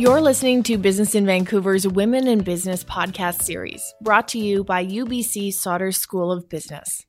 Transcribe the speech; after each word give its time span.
You're 0.00 0.22
listening 0.22 0.62
to 0.62 0.78
Business 0.78 1.14
in 1.14 1.26
Vancouver's 1.26 1.86
Women 1.86 2.26
in 2.26 2.42
Business 2.42 2.82
podcast 2.82 3.42
series, 3.42 3.82
brought 4.00 4.28
to 4.28 4.38
you 4.38 4.64
by 4.64 4.82
UBC 4.82 5.52
Sauder 5.52 5.92
School 5.92 6.32
of 6.32 6.48
Business. 6.48 7.04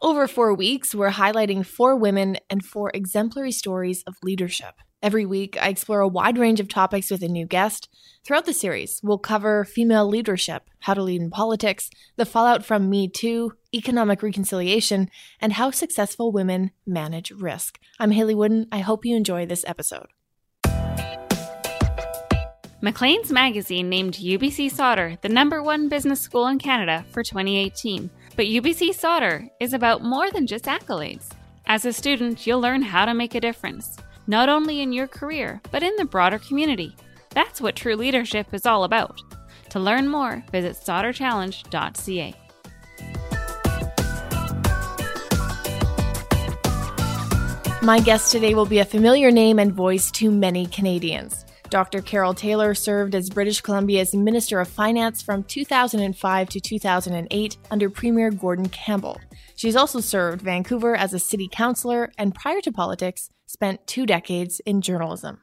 Over 0.00 0.28
four 0.28 0.54
weeks, 0.54 0.94
we're 0.94 1.10
highlighting 1.10 1.66
four 1.66 1.96
women 1.96 2.36
and 2.48 2.64
four 2.64 2.92
exemplary 2.94 3.50
stories 3.50 4.04
of 4.06 4.14
leadership. 4.22 4.76
Every 5.02 5.26
week, 5.26 5.60
I 5.60 5.66
explore 5.66 5.98
a 5.98 6.06
wide 6.06 6.38
range 6.38 6.60
of 6.60 6.68
topics 6.68 7.10
with 7.10 7.24
a 7.24 7.28
new 7.28 7.44
guest. 7.44 7.88
Throughout 8.24 8.46
the 8.46 8.52
series, 8.52 9.00
we'll 9.02 9.18
cover 9.18 9.64
female 9.64 10.06
leadership, 10.06 10.70
how 10.82 10.94
to 10.94 11.02
lead 11.02 11.20
in 11.20 11.30
politics, 11.30 11.90
the 12.14 12.24
fallout 12.24 12.64
from 12.64 12.88
Me 12.88 13.08
Too, 13.08 13.54
economic 13.74 14.22
reconciliation, 14.22 15.10
and 15.40 15.54
how 15.54 15.72
successful 15.72 16.30
women 16.30 16.70
manage 16.86 17.32
risk. 17.32 17.80
I'm 17.98 18.12
Hayley 18.12 18.36
Woodin. 18.36 18.68
I 18.70 18.78
hope 18.78 19.04
you 19.04 19.16
enjoy 19.16 19.44
this 19.44 19.64
episode. 19.66 20.06
Maclean's 22.80 23.32
magazine 23.32 23.88
named 23.88 24.14
UBC 24.14 24.70
Sauder 24.70 25.18
the 25.20 25.28
number 25.28 25.64
one 25.64 25.88
business 25.88 26.20
school 26.20 26.46
in 26.46 26.60
Canada 26.60 27.04
for 27.10 27.24
2018. 27.24 28.08
But 28.36 28.46
UBC 28.46 28.94
Sauder 28.94 29.48
is 29.58 29.72
about 29.72 30.04
more 30.04 30.30
than 30.30 30.46
just 30.46 30.66
accolades. 30.66 31.28
As 31.66 31.84
a 31.84 31.92
student, 31.92 32.46
you'll 32.46 32.60
learn 32.60 32.82
how 32.82 33.04
to 33.04 33.14
make 33.14 33.34
a 33.34 33.40
difference, 33.40 33.96
not 34.28 34.48
only 34.48 34.80
in 34.80 34.92
your 34.92 35.08
career, 35.08 35.60
but 35.72 35.82
in 35.82 35.96
the 35.96 36.04
broader 36.04 36.38
community. 36.38 36.94
That's 37.30 37.60
what 37.60 37.74
true 37.74 37.96
leadership 37.96 38.54
is 38.54 38.64
all 38.64 38.84
about. 38.84 39.20
To 39.70 39.80
learn 39.80 40.06
more, 40.06 40.44
visit 40.52 40.76
sauderchallenge.ca. 40.76 42.34
My 47.82 47.98
guest 47.98 48.30
today 48.30 48.54
will 48.54 48.66
be 48.66 48.78
a 48.78 48.84
familiar 48.84 49.32
name 49.32 49.58
and 49.58 49.72
voice 49.72 50.12
to 50.12 50.30
many 50.30 50.66
Canadians. 50.66 51.44
Dr. 51.70 52.00
Carole 52.00 52.34
Taylor 52.34 52.74
served 52.74 53.14
as 53.14 53.28
British 53.28 53.60
Columbia's 53.60 54.14
Minister 54.14 54.58
of 54.60 54.68
Finance 54.68 55.20
from 55.20 55.44
2005 55.44 56.48
to 56.48 56.60
2008 56.60 57.56
under 57.70 57.90
Premier 57.90 58.30
Gordon 58.30 58.68
Campbell. 58.70 59.20
She's 59.54 59.76
also 59.76 60.00
served 60.00 60.40
Vancouver 60.40 60.96
as 60.96 61.12
a 61.12 61.18
city 61.18 61.48
councillor 61.50 62.10
and 62.16 62.34
prior 62.34 62.60
to 62.62 62.72
politics, 62.72 63.30
spent 63.46 63.86
two 63.86 64.06
decades 64.06 64.60
in 64.64 64.80
journalism. 64.80 65.42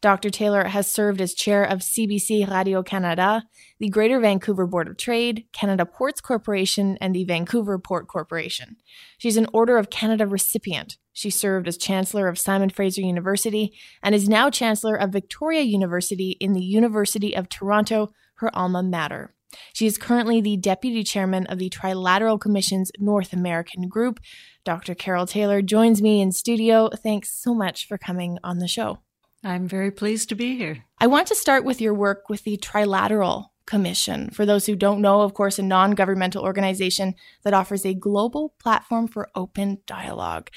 Dr. 0.00 0.30
Taylor 0.30 0.64
has 0.64 0.90
served 0.90 1.20
as 1.20 1.34
chair 1.34 1.62
of 1.62 1.80
CBC 1.80 2.50
Radio 2.50 2.82
Canada, 2.82 3.44
the 3.78 3.90
Greater 3.90 4.18
Vancouver 4.18 4.66
Board 4.66 4.88
of 4.88 4.96
Trade, 4.96 5.44
Canada 5.52 5.84
Ports 5.84 6.22
Corporation, 6.22 6.96
and 7.00 7.14
the 7.14 7.24
Vancouver 7.24 7.78
Port 7.78 8.08
Corporation. 8.08 8.76
She's 9.18 9.36
an 9.36 9.46
Order 9.52 9.76
of 9.76 9.90
Canada 9.90 10.26
recipient. 10.26 10.96
She 11.18 11.30
served 11.30 11.66
as 11.66 11.76
Chancellor 11.76 12.28
of 12.28 12.38
Simon 12.38 12.70
Fraser 12.70 13.00
University 13.00 13.76
and 14.04 14.14
is 14.14 14.28
now 14.28 14.50
Chancellor 14.50 14.94
of 14.94 15.10
Victoria 15.10 15.62
University 15.62 16.36
in 16.38 16.52
the 16.52 16.62
University 16.62 17.34
of 17.34 17.48
Toronto, 17.48 18.12
her 18.34 18.54
alma 18.56 18.84
mater. 18.84 19.34
She 19.72 19.84
is 19.84 19.98
currently 19.98 20.40
the 20.40 20.56
Deputy 20.56 21.02
Chairman 21.02 21.44
of 21.46 21.58
the 21.58 21.70
Trilateral 21.70 22.40
Commission's 22.40 22.92
North 23.00 23.32
American 23.32 23.88
Group. 23.88 24.20
Dr. 24.62 24.94
Carole 24.94 25.26
Taylor 25.26 25.60
joins 25.60 26.00
me 26.00 26.20
in 26.20 26.30
studio. 26.30 26.88
Thanks 26.90 27.30
so 27.30 27.52
much 27.52 27.88
for 27.88 27.98
coming 27.98 28.38
on 28.44 28.58
the 28.58 28.68
show. 28.68 29.00
I'm 29.42 29.66
very 29.66 29.90
pleased 29.90 30.28
to 30.28 30.36
be 30.36 30.56
here. 30.56 30.84
I 31.00 31.08
want 31.08 31.26
to 31.28 31.34
start 31.34 31.64
with 31.64 31.80
your 31.80 31.94
work 31.94 32.28
with 32.28 32.44
the 32.44 32.56
Trilateral 32.58 33.46
Commission. 33.66 34.30
For 34.30 34.46
those 34.46 34.66
who 34.66 34.76
don't 34.76 35.00
know, 35.00 35.22
of 35.22 35.34
course, 35.34 35.58
a 35.58 35.62
non 35.64 35.96
governmental 35.96 36.44
organization 36.44 37.16
that 37.42 37.54
offers 37.54 37.84
a 37.84 37.92
global 37.92 38.54
platform 38.60 39.08
for 39.08 39.30
open 39.34 39.78
dialogue. 39.84 40.50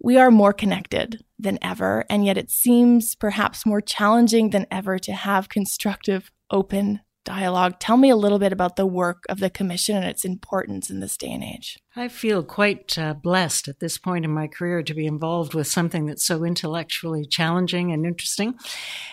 We 0.00 0.18
are 0.18 0.30
more 0.30 0.52
connected 0.52 1.24
than 1.38 1.58
ever, 1.62 2.04
and 2.10 2.24
yet 2.24 2.38
it 2.38 2.50
seems 2.50 3.14
perhaps 3.14 3.66
more 3.66 3.80
challenging 3.80 4.50
than 4.50 4.66
ever 4.70 4.98
to 5.00 5.12
have 5.12 5.48
constructive, 5.48 6.30
open 6.50 7.00
dialogue. 7.26 7.78
Tell 7.78 7.98
me 7.98 8.08
a 8.08 8.16
little 8.16 8.38
bit 8.38 8.52
about 8.52 8.76
the 8.76 8.86
work 8.86 9.24
of 9.28 9.40
the 9.40 9.50
Commission 9.50 9.96
and 9.96 10.06
its 10.06 10.24
importance 10.24 10.88
in 10.88 11.00
this 11.00 11.18
day 11.18 11.30
and 11.30 11.44
age. 11.44 11.78
I 11.94 12.08
feel 12.08 12.42
quite 12.42 12.96
uh, 12.98 13.14
blessed 13.14 13.68
at 13.68 13.80
this 13.80 13.98
point 13.98 14.24
in 14.24 14.30
my 14.30 14.46
career 14.46 14.82
to 14.82 14.94
be 14.94 15.06
involved 15.06 15.52
with 15.52 15.66
something 15.66 16.06
that's 16.06 16.24
so 16.24 16.44
intellectually 16.44 17.26
challenging 17.26 17.92
and 17.92 18.06
interesting. 18.06 18.54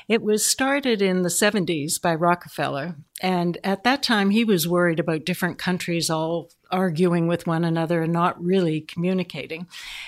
It 0.08 0.22
was 0.22 0.46
started 0.46 1.02
in 1.02 1.24
the 1.24 1.30
70s 1.30 2.02
by 2.02 2.16
Rockefeller, 2.16 2.96
and 3.22 3.58
at 3.64 3.84
that 3.84 4.04
time 4.04 4.30
he 4.30 4.46
was 4.46 4.68
worried 4.68 5.00
about 5.00 5.26
different 5.26 5.58
countries 5.58 6.10
all 6.10 6.52
arguing 6.72 7.28
with 7.28 7.48
one 7.48 7.64
another 7.64 8.02
and 8.02 8.14
not 8.14 8.44
really 8.44 8.82
communicating. 8.82 9.68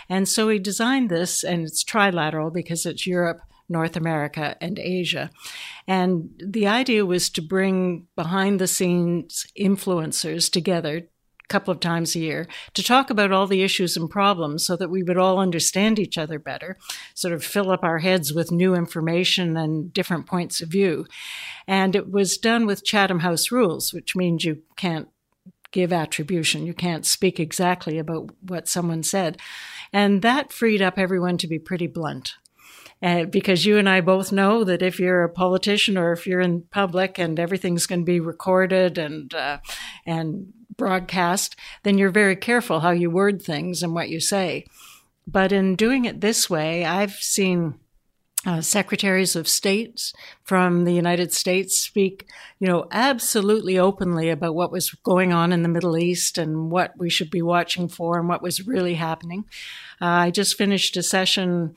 And 0.09 0.27
so 0.27 0.49
he 0.49 0.59
designed 0.59 1.09
this, 1.09 1.43
and 1.43 1.65
it's 1.65 1.83
trilateral 1.83 2.53
because 2.53 2.85
it's 2.85 3.07
Europe, 3.07 3.41
North 3.67 3.95
America, 3.95 4.55
and 4.61 4.77
Asia. 4.79 5.29
And 5.87 6.29
the 6.43 6.67
idea 6.67 7.05
was 7.05 7.29
to 7.31 7.41
bring 7.41 8.07
behind 8.15 8.59
the 8.59 8.67
scenes 8.67 9.47
influencers 9.59 10.51
together 10.51 10.97
a 10.97 11.47
couple 11.47 11.71
of 11.71 11.79
times 11.79 12.15
a 12.15 12.19
year 12.19 12.47
to 12.73 12.83
talk 12.83 13.09
about 13.09 13.31
all 13.31 13.47
the 13.47 13.63
issues 13.63 13.95
and 13.95 14.09
problems 14.09 14.65
so 14.65 14.75
that 14.75 14.89
we 14.89 15.03
would 15.03 15.17
all 15.17 15.39
understand 15.39 15.99
each 15.99 16.17
other 16.17 16.39
better, 16.39 16.77
sort 17.13 17.33
of 17.33 17.43
fill 17.43 17.71
up 17.71 17.83
our 17.83 17.99
heads 17.99 18.33
with 18.33 18.51
new 18.51 18.75
information 18.75 19.57
and 19.57 19.93
different 19.93 20.25
points 20.25 20.61
of 20.61 20.69
view. 20.69 21.05
And 21.67 21.95
it 21.95 22.11
was 22.11 22.37
done 22.37 22.65
with 22.65 22.85
Chatham 22.85 23.19
House 23.19 23.51
rules, 23.51 23.93
which 23.93 24.15
means 24.15 24.45
you 24.45 24.61
can't 24.75 25.07
give 25.71 25.91
attribution. 25.91 26.65
You 26.65 26.73
can't 26.73 27.05
speak 27.05 27.39
exactly 27.39 27.99
about 27.99 28.29
what 28.41 28.67
someone 28.67 29.03
said. 29.03 29.37
And 29.91 30.21
that 30.21 30.53
freed 30.53 30.81
up 30.81 30.97
everyone 30.97 31.37
to 31.39 31.47
be 31.47 31.59
pretty 31.59 31.87
blunt. 31.87 32.35
Uh, 33.03 33.25
because 33.25 33.65
you 33.65 33.77
and 33.77 33.89
I 33.89 34.01
both 34.01 34.31
know 34.31 34.63
that 34.63 34.81
if 34.81 34.99
you're 34.99 35.23
a 35.23 35.29
politician 35.29 35.97
or 35.97 36.11
if 36.13 36.25
you're 36.25 36.41
in 36.41 36.63
public 36.71 37.19
and 37.19 37.39
everything's 37.39 37.85
going 37.85 38.01
to 38.01 38.05
be 38.05 38.19
recorded 38.19 38.97
and 38.97 39.33
uh, 39.33 39.59
and 40.05 40.53
broadcast, 40.77 41.55
then 41.83 41.97
you're 41.97 42.09
very 42.09 42.35
careful 42.35 42.79
how 42.79 42.91
you 42.91 43.09
word 43.09 43.41
things 43.41 43.83
and 43.83 43.93
what 43.93 44.09
you 44.09 44.19
say. 44.19 44.65
But 45.27 45.51
in 45.51 45.75
doing 45.75 46.05
it 46.05 46.21
this 46.21 46.49
way, 46.49 46.85
I've 46.85 47.13
seen 47.13 47.79
uh, 48.45 48.61
secretaries 48.61 49.35
of 49.35 49.47
states 49.47 50.13
from 50.43 50.83
the 50.83 50.93
United 50.93 51.33
States 51.33 51.77
speak, 51.79 52.27
you 52.59 52.67
know, 52.67 52.87
absolutely 52.91 53.79
openly 53.79 54.29
about 54.29 54.53
what 54.53 54.71
was 54.71 54.91
going 54.91 55.33
on 55.33 55.51
in 55.51 55.63
the 55.63 55.69
Middle 55.69 55.97
East 55.97 56.37
and 56.37 56.69
what 56.69 56.93
we 56.97 57.09
should 57.09 57.31
be 57.31 57.41
watching 57.41 57.87
for 57.87 58.19
and 58.19 58.29
what 58.29 58.43
was 58.43 58.67
really 58.67 58.95
happening. 58.95 59.45
Uh, 59.99 60.05
I 60.05 60.31
just 60.31 60.57
finished 60.57 60.95
a 60.95 61.01
session 61.01 61.75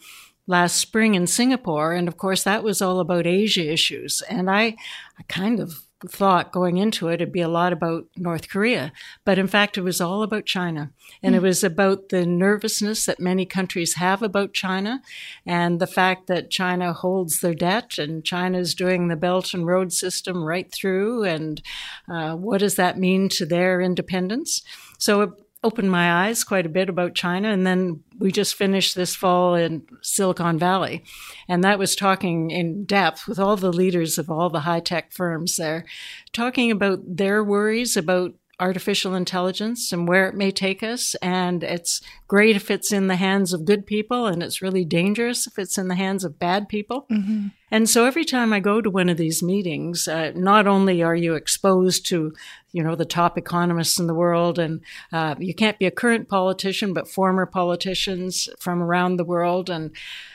last 0.48 0.76
spring 0.76 1.14
in 1.14 1.28
Singapore, 1.28 1.92
and 1.92 2.08
of 2.08 2.16
course 2.16 2.42
that 2.42 2.64
was 2.64 2.82
all 2.82 2.98
about 2.98 3.26
Asia 3.26 3.70
issues. 3.70 4.22
And 4.28 4.50
I, 4.50 4.76
I 5.18 5.22
kind 5.28 5.60
of 5.60 5.84
thought 6.06 6.52
going 6.52 6.76
into 6.76 7.08
it 7.08 7.14
it'd 7.14 7.32
be 7.32 7.40
a 7.40 7.48
lot 7.48 7.72
about 7.72 8.06
North 8.16 8.48
Korea, 8.48 8.92
but 9.24 9.38
in 9.38 9.48
fact 9.48 9.76
it 9.76 9.82
was 9.82 10.00
all 10.00 10.22
about 10.22 10.46
China. 10.46 10.92
And 11.22 11.34
mm. 11.34 11.38
it 11.38 11.42
was 11.42 11.64
about 11.64 12.10
the 12.10 12.24
nervousness 12.24 13.06
that 13.06 13.18
many 13.18 13.44
countries 13.44 13.94
have 13.94 14.22
about 14.22 14.54
China 14.54 15.02
and 15.44 15.80
the 15.80 15.86
fact 15.86 16.28
that 16.28 16.50
China 16.50 16.92
holds 16.92 17.40
their 17.40 17.54
debt 17.54 17.98
and 17.98 18.24
China 18.24 18.58
is 18.58 18.74
doing 18.74 19.08
the 19.08 19.16
Belt 19.16 19.52
and 19.54 19.66
Road 19.66 19.92
system 19.92 20.44
right 20.44 20.70
through. 20.72 21.24
And 21.24 21.60
uh, 22.08 22.36
what 22.36 22.58
does 22.58 22.76
that 22.76 22.98
mean 22.98 23.28
to 23.30 23.44
their 23.44 23.80
independence? 23.80 24.62
So 24.98 25.22
it, 25.22 25.30
opened 25.64 25.90
my 25.90 26.26
eyes 26.26 26.44
quite 26.44 26.66
a 26.66 26.70
bit 26.70 26.88
about 26.88 27.14
China. 27.14 27.48
And 27.48 27.66
then 27.66 28.02
we 28.18 28.30
just 28.30 28.54
finished 28.54 28.94
this 28.94 29.16
fall 29.16 29.54
in 29.54 29.82
Silicon 30.02 30.58
Valley. 30.58 31.02
And 31.48 31.64
that 31.64 31.78
was 31.78 31.96
talking 31.96 32.50
in 32.50 32.84
depth 32.84 33.26
with 33.26 33.38
all 33.38 33.56
the 33.56 33.72
leaders 33.72 34.18
of 34.18 34.30
all 34.30 34.50
the 34.50 34.60
high 34.60 34.80
tech 34.80 35.12
firms 35.12 35.56
there, 35.56 35.84
talking 36.32 36.70
about 36.70 37.00
their 37.04 37.42
worries 37.42 37.96
about 37.96 38.34
artificial 38.60 39.14
intelligence 39.14 39.92
and 39.92 40.08
where 40.08 40.28
it 40.28 40.34
may 40.34 40.50
take 40.50 40.82
us. 40.82 41.14
And 41.16 41.62
it's 41.62 42.00
great 42.26 42.56
if 42.56 42.70
it's 42.70 42.92
in 42.92 43.06
the 43.06 43.16
hands 43.16 43.52
of 43.52 43.64
good 43.64 43.86
people, 43.86 44.26
and 44.26 44.42
it's 44.42 44.62
really 44.62 44.84
dangerous 44.84 45.46
if 45.46 45.58
it's 45.58 45.78
in 45.78 45.88
the 45.88 45.94
hands 45.94 46.24
of 46.24 46.38
bad 46.38 46.68
people. 46.68 47.06
Mm-hmm. 47.10 47.48
And 47.70 47.88
so 47.88 48.06
every 48.06 48.24
time 48.24 48.52
I 48.52 48.60
go 48.60 48.80
to 48.80 48.90
one 48.90 49.08
of 49.08 49.16
these 49.16 49.42
meetings, 49.42 50.08
uh, 50.08 50.32
not 50.34 50.66
only 50.66 51.02
are 51.02 51.14
you 51.14 51.34
exposed 51.34 52.06
to, 52.06 52.32
you 52.72 52.82
know, 52.82 52.94
the 52.94 53.04
top 53.04 53.36
economists 53.36 53.98
in 53.98 54.06
the 54.06 54.14
world, 54.14 54.58
and 54.58 54.80
uh, 55.12 55.34
you 55.38 55.54
can't 55.54 55.78
be 55.78 55.86
a 55.86 55.90
current 55.90 56.28
politician, 56.28 56.94
but 56.94 57.08
former 57.08 57.46
politicians 57.46 58.48
from 58.58 58.82
around 58.82 59.16
the 59.16 59.24
world, 59.24 59.68
and 59.70 59.92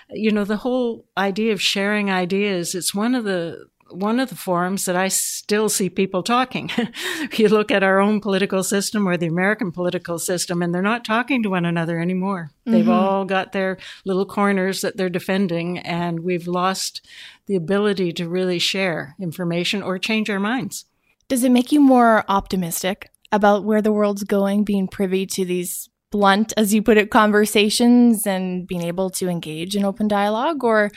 you 0.09 0.31
know, 0.31 0.44
the 0.44 0.57
whole 0.57 1.06
idea 1.18 1.53
of 1.53 1.62
sharing 1.62 2.12
ideas. 2.12 2.75
It's 2.75 2.94
one 2.94 3.15
of 3.15 3.24
the 3.24 3.65
one 3.94 4.19
of 4.19 4.30
the 4.30 4.36
forums 4.36 4.86
that 4.86 4.95
I 4.95 5.07
still 5.07 5.69
see 5.69 5.90
people 5.90 6.24
talking. 6.24 6.69
you 7.38 7.48
look 7.48 7.72
at 7.72 7.84
our 7.84 8.00
own 8.00 8.19
political 8.19 8.63
system 8.63 9.07
or 9.07 9.18
the 9.18 9.28
American 9.28 9.72
political 9.72 10.19
system, 10.19 10.62
and 10.62 10.74
they're 10.74 10.81
not 10.81 11.06
talking 11.06 11.44
to 11.44 11.50
one 11.50 11.66
another 11.66 12.00
anymore. 12.00 12.51
Mm-hmm. 12.62 12.72
They've 12.72 12.90
all 12.90 13.25
got 13.25 13.51
their 13.51 13.78
little 14.06 14.25
corners 14.25 14.81
that 14.81 14.98
they're 14.98 15.10
defending, 15.10 15.80
and 15.80 16.22
we've 16.22 16.48
lost 16.48 17.06
the 17.45 17.56
ability 17.56 18.13
to 18.13 18.30
really 18.30 18.60
share 18.60 19.16
information 19.19 19.84
or 19.84 20.00
change 20.00 20.30
our 20.30 20.40
minds. 20.40 20.86
Does 21.28 21.44
it 21.44 21.51
make 21.51 21.72
you 21.72 21.80
more 21.80 22.25
optimistic 22.28 23.10
about 23.31 23.63
where 23.63 23.81
the 23.81 23.92
world's 23.92 24.24
going, 24.24 24.63
being 24.63 24.88
privy 24.88 25.25
to 25.25 25.45
these 25.45 25.90
blunt, 26.12 26.54
as 26.56 26.74
you 26.74 26.81
put 26.84 26.98
it, 26.98 27.10
conversations 27.10 28.28
and 28.28 28.68
being 28.68 28.84
able 28.84 29.10
to 29.10 29.28
engage 29.28 29.75
in 29.75 29.84
open 29.84 30.07
dialogue? 30.07 30.63
Or 30.63 30.92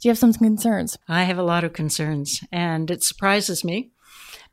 do 0.00 0.08
you 0.08 0.10
have 0.10 0.18
some 0.18 0.32
concerns? 0.32 0.96
I 1.08 1.24
have 1.24 1.38
a 1.38 1.42
lot 1.42 1.62
of 1.62 1.74
concerns, 1.74 2.42
and 2.50 2.90
it 2.90 3.04
surprises 3.04 3.62
me 3.62 3.90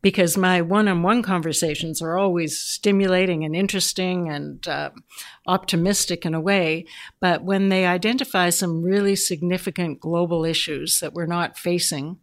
because 0.01 0.37
my 0.37 0.61
one 0.61 0.87
on 0.87 1.03
one 1.03 1.23
conversations 1.23 2.01
are 2.01 2.17
always 2.17 2.59
stimulating 2.59 3.43
and 3.43 3.55
interesting 3.55 4.29
and 4.29 4.67
uh, 4.67 4.89
optimistic 5.47 6.25
in 6.25 6.33
a 6.33 6.41
way. 6.41 6.85
But 7.19 7.43
when 7.43 7.69
they 7.69 7.85
identify 7.85 8.49
some 8.49 8.83
really 8.83 9.15
significant 9.15 9.99
global 9.99 10.45
issues 10.45 10.99
that 10.99 11.13
we're 11.13 11.25
not 11.25 11.57
facing, 11.57 12.19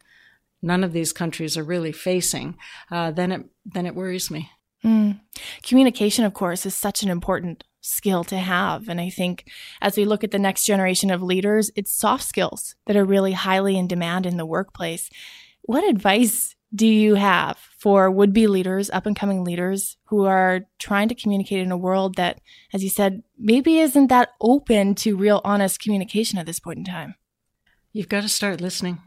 none 0.62 0.84
of 0.84 0.92
these 0.92 1.12
countries 1.12 1.56
are 1.56 1.64
really 1.64 1.92
facing, 1.92 2.56
uh, 2.90 3.10
then 3.10 3.32
it 3.32 3.46
then 3.64 3.86
it 3.86 3.94
worries 3.94 4.30
me. 4.30 4.50
Mm. 4.84 5.20
Communication, 5.62 6.26
of 6.26 6.34
course, 6.34 6.66
is 6.66 6.74
such 6.74 7.02
an 7.02 7.08
important 7.08 7.64
skill 7.84 8.24
to 8.24 8.38
have. 8.38 8.88
And 8.88 9.00
I 9.00 9.10
think 9.10 9.50
as 9.80 9.96
we 9.96 10.04
look 10.04 10.24
at 10.24 10.30
the 10.30 10.38
next 10.38 10.64
generation 10.64 11.10
of 11.10 11.22
leaders, 11.22 11.70
it's 11.76 11.92
soft 11.92 12.24
skills 12.24 12.74
that 12.86 12.96
are 12.96 13.04
really 13.04 13.32
highly 13.32 13.76
in 13.76 13.86
demand 13.86 14.26
in 14.26 14.36
the 14.36 14.46
workplace. 14.46 15.10
What 15.62 15.84
advice 15.84 16.54
do 16.74 16.86
you 16.86 17.14
have 17.14 17.58
for 17.78 18.10
would 18.10 18.32
be 18.32 18.46
leaders, 18.46 18.90
up 18.90 19.06
and 19.06 19.14
coming 19.14 19.44
leaders 19.44 19.96
who 20.06 20.24
are 20.24 20.62
trying 20.78 21.08
to 21.08 21.14
communicate 21.14 21.60
in 21.60 21.70
a 21.70 21.76
world 21.76 22.16
that, 22.16 22.40
as 22.72 22.82
you 22.82 22.90
said, 22.90 23.22
maybe 23.38 23.78
isn't 23.78 24.08
that 24.08 24.30
open 24.40 24.94
to 24.96 25.16
real 25.16 25.40
honest 25.44 25.80
communication 25.80 26.38
at 26.38 26.46
this 26.46 26.58
point 26.58 26.78
in 26.78 26.84
time? 26.84 27.14
You've 27.92 28.08
got 28.08 28.22
to 28.22 28.28
start 28.28 28.60
listening. 28.60 28.98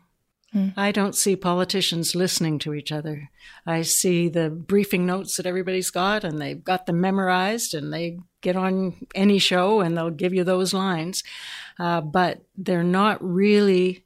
Hmm. 0.54 0.70
I 0.78 0.94
don't 0.94 1.16
see 1.16 1.36
politicians 1.36 2.16
listening 2.16 2.58
to 2.60 2.74
each 2.74 2.92
other. 2.92 3.30
I 3.66 3.82
see 3.82 4.30
the 4.30 4.50
briefing 4.50 5.06
notes 5.06 5.36
that 5.36 5.46
everybody's 5.46 5.90
got, 5.90 6.24
and 6.24 6.40
they've 6.40 6.64
got 6.64 6.86
them 6.86 7.02
memorized, 7.02 7.74
and 7.74 7.92
they 7.92 8.20
get 8.48 8.56
on 8.56 8.96
any 9.14 9.40
show 9.40 9.82
and 9.82 9.98
they'll 9.98 10.10
give 10.10 10.34
you 10.34 10.46
those 10.46 10.74
lines. 10.74 11.22
Uh, 11.78 12.00
but 12.00 12.44
they're 12.56 12.82
not 12.82 13.22
really 13.22 14.06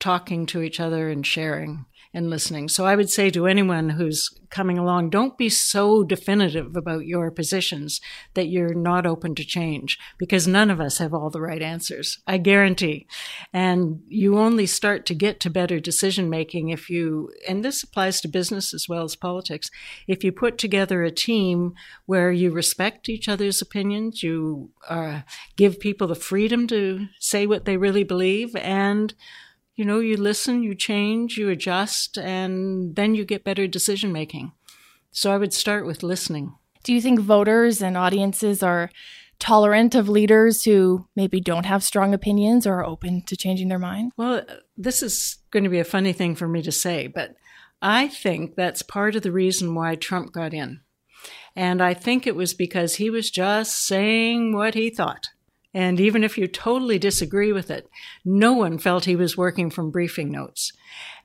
talking 0.00 0.46
to 0.46 0.62
each 0.62 0.80
other 0.80 1.08
and 1.08 1.24
sharing 1.24 1.86
and 2.12 2.28
listening. 2.28 2.68
So 2.68 2.86
I 2.86 2.96
would 2.96 3.08
say 3.08 3.30
to 3.30 3.46
anyone 3.46 3.90
who's 3.90 4.30
coming 4.50 4.78
along, 4.78 5.10
don't 5.10 5.38
be 5.38 5.48
so 5.48 6.02
definitive 6.02 6.74
about 6.74 7.06
your 7.06 7.30
positions 7.30 8.00
that 8.34 8.48
you're 8.48 8.74
not 8.74 9.06
open 9.06 9.36
to 9.36 9.44
change 9.44 9.96
because 10.18 10.48
none 10.48 10.70
of 10.70 10.80
us 10.80 10.98
have 10.98 11.14
all 11.14 11.30
the 11.30 11.40
right 11.40 11.62
answers. 11.62 12.18
I 12.26 12.38
guarantee. 12.38 13.06
And 13.52 14.02
you 14.08 14.38
only 14.38 14.66
start 14.66 15.06
to 15.06 15.14
get 15.14 15.38
to 15.40 15.50
better 15.50 15.78
decision 15.78 16.28
making 16.28 16.70
if 16.70 16.90
you, 16.90 17.30
and 17.48 17.64
this 17.64 17.84
applies 17.84 18.20
to 18.22 18.28
business 18.28 18.74
as 18.74 18.88
well 18.88 19.04
as 19.04 19.14
politics, 19.14 19.70
if 20.08 20.24
you 20.24 20.32
put 20.32 20.58
together 20.58 21.04
a 21.04 21.12
team 21.12 21.74
where 22.06 22.32
you 22.32 22.50
respect 22.50 23.08
each 23.08 23.28
other's 23.28 23.62
opinions, 23.62 24.22
you 24.22 24.70
uh, 24.88 25.20
give 25.56 25.78
people 25.78 26.08
the 26.08 26.14
freedom 26.16 26.66
to 26.66 27.06
say 27.20 27.46
what 27.46 27.66
they 27.66 27.76
really 27.76 28.04
believe 28.04 28.56
and 28.56 29.14
you 29.80 29.86
know, 29.86 29.98
you 29.98 30.18
listen, 30.18 30.62
you 30.62 30.74
change, 30.74 31.38
you 31.38 31.48
adjust, 31.48 32.18
and 32.18 32.94
then 32.96 33.14
you 33.14 33.24
get 33.24 33.44
better 33.44 33.66
decision 33.66 34.12
making. 34.12 34.52
So 35.10 35.32
I 35.32 35.38
would 35.38 35.54
start 35.54 35.86
with 35.86 36.02
listening. 36.02 36.54
Do 36.84 36.92
you 36.92 37.00
think 37.00 37.18
voters 37.18 37.80
and 37.80 37.96
audiences 37.96 38.62
are 38.62 38.90
tolerant 39.38 39.94
of 39.94 40.06
leaders 40.06 40.64
who 40.64 41.06
maybe 41.16 41.40
don't 41.40 41.64
have 41.64 41.82
strong 41.82 42.12
opinions 42.12 42.66
or 42.66 42.74
are 42.74 42.84
open 42.84 43.22
to 43.22 43.38
changing 43.38 43.68
their 43.68 43.78
mind? 43.78 44.12
Well, 44.18 44.42
this 44.76 45.02
is 45.02 45.38
going 45.50 45.64
to 45.64 45.70
be 45.70 45.78
a 45.78 45.84
funny 45.84 46.12
thing 46.12 46.34
for 46.34 46.46
me 46.46 46.60
to 46.60 46.70
say, 46.70 47.06
but 47.06 47.36
I 47.80 48.06
think 48.06 48.56
that's 48.56 48.82
part 48.82 49.16
of 49.16 49.22
the 49.22 49.32
reason 49.32 49.74
why 49.74 49.94
Trump 49.94 50.30
got 50.30 50.52
in. 50.52 50.80
And 51.56 51.80
I 51.80 51.94
think 51.94 52.26
it 52.26 52.36
was 52.36 52.52
because 52.52 52.96
he 52.96 53.08
was 53.08 53.30
just 53.30 53.78
saying 53.86 54.54
what 54.54 54.74
he 54.74 54.90
thought. 54.90 55.30
And 55.72 56.00
even 56.00 56.24
if 56.24 56.36
you 56.36 56.48
totally 56.48 56.98
disagree 56.98 57.52
with 57.52 57.70
it, 57.70 57.88
no 58.24 58.52
one 58.52 58.78
felt 58.78 59.04
he 59.04 59.16
was 59.16 59.36
working 59.36 59.70
from 59.70 59.90
briefing 59.90 60.30
notes. 60.30 60.72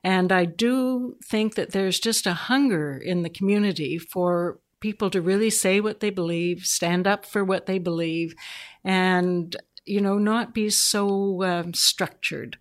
And 0.03 0.31
I 0.31 0.45
do 0.45 1.17
think 1.23 1.55
that 1.55 1.71
there's 1.71 1.99
just 1.99 2.27
a 2.27 2.33
hunger 2.33 2.95
in 2.97 3.23
the 3.23 3.29
community 3.29 3.97
for 3.97 4.59
people 4.79 5.09
to 5.09 5.21
really 5.21 5.49
say 5.49 5.79
what 5.79 5.99
they 5.99 6.11
believe, 6.11 6.65
stand 6.65 7.07
up 7.07 7.25
for 7.25 7.43
what 7.43 7.65
they 7.65 7.79
believe, 7.79 8.35
and 8.83 9.55
you 9.85 10.01
know, 10.01 10.17
not 10.17 10.53
be 10.53 10.69
so 10.69 11.43
um, 11.43 11.73
structured. 11.73 12.57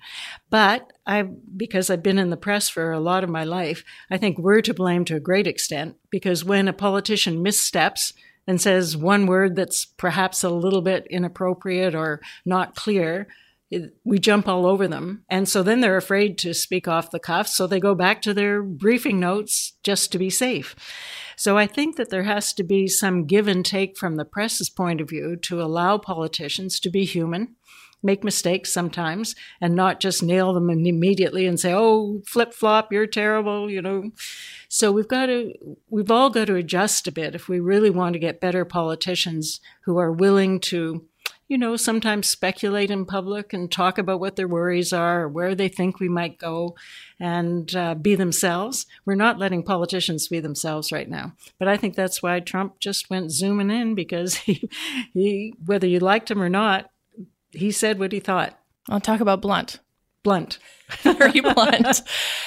But 0.51 0.93
I, 1.07 1.23
because 1.23 1.89
I've 1.89 2.03
been 2.03 2.19
in 2.19 2.31
the 2.31 2.37
press 2.37 2.69
for 2.69 2.93
a 2.93 3.01
lot 3.01 3.25
of 3.25 3.31
my 3.31 3.45
life, 3.45 3.83
I 4.11 4.19
think 4.19 4.39
we're 4.39 4.61
to 4.61 4.75
blame 4.75 5.05
to 5.07 5.17
a 5.17 5.21
great 5.21 5.47
extent 5.47 5.97
because 6.11 6.45
when 6.45 6.69
a 6.69 6.73
politician 6.73 7.43
missteps, 7.43 8.13
and 8.47 8.61
says 8.61 8.97
one 8.97 9.27
word 9.27 9.57
that's 9.57 9.85
perhaps 9.85 10.43
a 10.43 10.51
little 10.51 10.83
bit 10.83 11.07
inappropriate 11.11 11.95
or 11.95 12.21
not 12.45 12.75
clear, 12.75 13.27
we 14.05 14.19
jump 14.19 14.47
all 14.47 14.67
over 14.67 14.87
them. 14.87 15.25
And 15.29 15.49
so 15.49 15.63
then 15.63 15.81
they're 15.81 15.97
afraid 15.97 16.39
to 16.39 16.55
speak 16.55 16.87
off 16.87 17.11
the 17.11 17.19
cuff. 17.19 17.49
So 17.49 17.67
they 17.67 17.81
go 17.81 17.95
back 17.95 18.23
to 18.23 18.35
their 18.35 18.63
briefing 18.63 19.19
notes 19.19 19.73
just 19.83 20.13
to 20.13 20.19
be 20.19 20.31
safe. 20.31 20.77
So 21.37 21.59
I 21.59 21.67
think 21.67 21.97
that 21.97 22.11
there 22.11 22.23
has 22.23 22.53
to 22.53 22.63
be 22.63 22.87
some 22.87 23.27
give 23.27 23.49
and 23.49 23.65
take 23.65 23.99
from 23.99 24.17
the 24.17 24.25
press's 24.25 24.71
point 24.71 25.01
of 25.01 25.09
view 25.09 25.37
to 25.37 25.61
allow 25.61 25.99
politicians 25.99 26.79
to 26.81 26.91
be 26.91 27.05
human 27.05 27.57
make 28.05 28.23
mistakes 28.23 28.73
sometimes 28.73 29.35
and 29.61 29.75
not 29.75 29.99
just 29.99 30.23
nail 30.23 30.53
them 30.53 30.69
immediately 30.69 31.47
and 31.47 31.59
say, 31.59 31.73
oh, 31.73 32.23
flip 32.27 32.53
flop, 32.53 32.93
you're 32.93 33.07
terrible, 33.07 33.71
you 33.71 33.81
know. 33.81 34.11
So 34.69 34.93
we've 34.93 35.09
got 35.09 35.27
to, 35.27 35.55
we've 35.89 36.11
all 36.11 36.31
got 36.31 36.47
to 36.49 36.57
adjust 36.57 37.09
a 37.09 37.13
bit 37.13 37.35
if 37.35 37.49
we 37.49 37.59
really 37.61 37.91
want 37.91 38.13
to 38.13 38.19
get 38.19 38.41
better 38.41 38.65
politicians 38.65 39.61
who 39.85 39.99
are 39.99 40.13
willing 40.13 40.61
to, 40.61 41.07
you 41.49 41.57
know, 41.57 41.77
sometimes 41.77 42.27
speculate 42.27 42.91
in 42.91 43.07
public 43.07 43.53
and 43.53 43.71
talk 43.71 43.99
about 43.99 44.21
what 44.21 44.37
their 44.37 44.49
worries 44.49 44.93
are 44.93 45.23
or 45.23 45.29
where 45.29 45.55
they 45.55 45.69
think 45.69 45.99
we 45.99 46.09
might 46.09 46.39
go 46.39 46.75
and 47.19 47.75
uh, 47.75 47.95
be 47.95 48.15
themselves. 48.15 48.87
We're 49.07 49.15
not 49.15 49.39
letting 49.39 49.63
politicians 49.63 50.29
be 50.29 50.41
themselves 50.41 50.93
right 50.93 51.09
now. 51.09 51.33
But 51.59 51.69
I 51.69 51.77
think 51.77 51.95
that's 51.95 52.23
why 52.23 52.41
Trump 52.41 52.81
just 52.81 53.09
went 53.09 53.31
zooming 53.31 53.71
in 53.71 53.95
because 53.95 54.35
he, 54.47 54.69
he 55.15 55.55
whether 55.65 55.87
you 55.87 56.01
liked 56.01 56.31
him 56.31 56.43
or 56.43 56.51
not, 56.51 56.91
he 57.55 57.71
said 57.71 57.99
what 57.99 58.13
he 58.13 58.21
thought. 58.21 58.59
I'll 58.89 59.01
talk 59.01 59.21
about 59.21 59.43
blunt. 59.43 59.81
Blunt. 60.23 60.59
Very 61.03 61.41
blunt. 61.41 62.03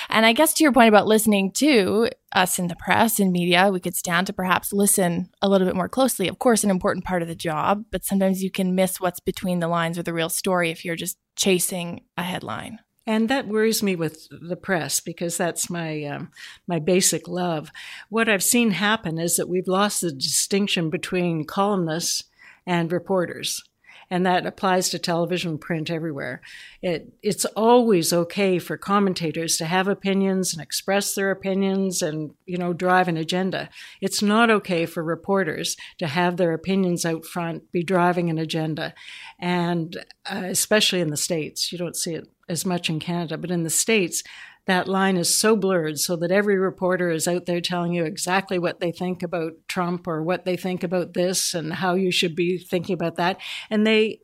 And 0.10 0.26
I 0.26 0.34
guess 0.34 0.54
to 0.56 0.64
your 0.64 0.72
point 0.72 0.90
about 0.90 1.08
listening 1.08 1.52
to 1.54 2.10
us 2.32 2.60
in 2.60 2.68
the 2.68 2.76
press 2.76 3.20
and 3.20 3.32
media, 3.32 3.70
we 3.72 3.80
could 3.80 3.96
stand 3.96 4.28
to 4.28 4.34
perhaps 4.34 4.74
listen 4.74 5.30
a 5.42 5.50
little 5.50 5.68
bit 5.68 5.76
more 5.76 5.90
closely. 5.90 6.28
Of 6.28 6.40
course, 6.40 6.64
an 6.64 6.70
important 6.70 7.06
part 7.06 7.22
of 7.22 7.28
the 7.28 7.36
job, 7.36 7.86
but 7.92 8.04
sometimes 8.04 8.44
you 8.44 8.52
can 8.52 8.76
miss 8.76 9.00
what's 9.00 9.20
between 9.20 9.60
the 9.60 9.68
lines 9.68 9.98
or 9.98 10.04
the 10.04 10.14
real 10.14 10.30
story 10.30 10.72
if 10.72 10.84
you're 10.84 10.96
just 10.96 11.18
chasing 11.36 12.02
a 12.18 12.24
headline. 12.24 12.80
And 13.06 13.30
that 13.30 13.48
worries 13.48 13.82
me 13.82 13.96
with 13.96 14.28
the 14.30 14.58
press 14.58 15.00
because 15.00 15.38
that's 15.38 15.70
my 15.70 16.04
um, 16.04 16.30
my 16.68 16.78
basic 16.80 17.28
love. 17.28 17.72
What 18.10 18.28
I've 18.28 18.44
seen 18.44 18.72
happen 18.72 19.18
is 19.18 19.38
that 19.38 19.48
we've 19.48 19.68
lost 19.68 20.02
the 20.02 20.12
distinction 20.12 20.90
between 20.90 21.46
columnists 21.46 22.26
and 22.66 22.92
reporters 22.92 23.64
and 24.10 24.26
that 24.26 24.46
applies 24.46 24.90
to 24.90 25.00
television, 25.00 25.58
print, 25.58 25.90
everywhere. 25.90 26.42
It, 26.82 27.14
it's 27.22 27.46
always 27.46 28.14
okay 28.14 28.60
for 28.60 28.78
commentators 28.78 29.58
to 29.58 29.66
have 29.66 29.88
opinions 29.88 30.54
and 30.54 30.62
express 30.62 31.14
their 31.14 31.32
opinions 31.32 32.02
and, 32.02 32.34
you 32.46 32.58
know, 32.58 32.74
drive 32.74 33.08
an 33.08 33.18
agenda. 33.18 33.70
It's 34.02 34.22
not 34.22 34.50
okay 34.50 34.86
for 34.86 35.04
reporters 35.04 35.76
to 35.98 36.08
have 36.08 36.38
their 36.38 36.54
opinions 36.54 37.06
out 37.06 37.26
front, 37.26 37.72
be 37.72 37.84
driving 37.84 38.30
an 38.30 38.38
agenda. 38.38 38.94
And 39.40 39.98
uh, 40.26 40.44
especially 40.46 41.02
in 41.02 41.10
the 41.10 41.18
States, 41.18 41.72
you 41.72 41.78
don't 41.78 41.96
see 41.96 42.14
it 42.14 42.28
as 42.50 42.66
much 42.66 42.90
in 42.90 43.00
Canada, 43.00 43.38
but 43.38 43.52
in 43.52 43.64
the 43.64 43.70
States, 43.70 44.24
that 44.68 44.88
line 44.88 45.18
is 45.18 45.36
so 45.36 45.56
blurred 45.56 45.98
so 45.98 46.16
that 46.18 46.32
every 46.32 46.58
reporter 46.58 47.10
is 47.10 47.28
out 47.28 47.46
there 47.46 47.62
telling 47.62 47.94
you 47.94 48.04
exactly 48.04 48.60
what 48.60 48.80
they 48.80 48.92
think 48.92 49.24
about 49.24 49.54
Trump 49.68 50.08
or 50.08 50.22
what 50.22 50.46
they 50.46 50.58
think 50.58 50.84
about 50.84 51.14
this 51.14 51.54
and 51.54 51.74
how 51.74 51.96
you 51.96 52.12
should 52.12 52.36
be 52.36 52.58
thinking 52.58 52.94
about 52.94 53.16
that. 53.16 53.40
And 53.70 53.88
they 53.88 54.20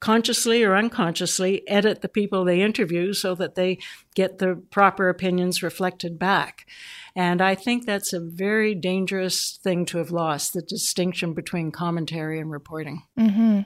consciously 0.00 0.64
or 0.64 0.74
unconsciously 0.74 1.62
edit 1.68 2.02
the 2.02 2.08
people 2.08 2.44
they 2.44 2.60
interview 2.60 3.12
so 3.12 3.36
that 3.36 3.54
they 3.54 3.78
get 4.16 4.38
the 4.38 4.60
proper 4.70 5.08
opinions 5.08 5.62
reflected 5.62 6.18
back. 6.18 6.66
And 7.14 7.40
I 7.40 7.54
think 7.54 7.86
that's 7.86 8.12
a 8.12 8.18
very 8.18 8.74
dangerous 8.74 9.60
thing 9.62 9.86
to 9.86 9.98
have 9.98 10.10
lost 10.10 10.54
the 10.54 10.62
distinction 10.62 11.34
between 11.34 11.70
commentary 11.70 12.40
and 12.40 12.50
reporting. 12.50 13.04
Mm-hmm. 13.16 13.60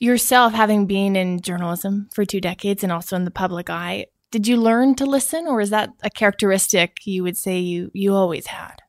Yourself, 0.00 0.54
having 0.54 0.86
been 0.86 1.14
in 1.14 1.40
journalism 1.40 2.08
for 2.12 2.24
two 2.24 2.40
decades 2.40 2.82
and 2.82 2.90
also 2.90 3.14
in 3.14 3.24
the 3.24 3.30
public 3.30 3.70
eye, 3.70 4.06
did 4.34 4.48
you 4.48 4.56
learn 4.56 4.96
to 4.96 5.06
listen, 5.06 5.46
or 5.46 5.60
is 5.60 5.70
that 5.70 5.90
a 6.02 6.10
characteristic 6.10 7.06
you 7.06 7.22
would 7.22 7.36
say 7.36 7.60
you 7.60 7.92
you 7.94 8.12
always 8.16 8.48
had? 8.48 8.82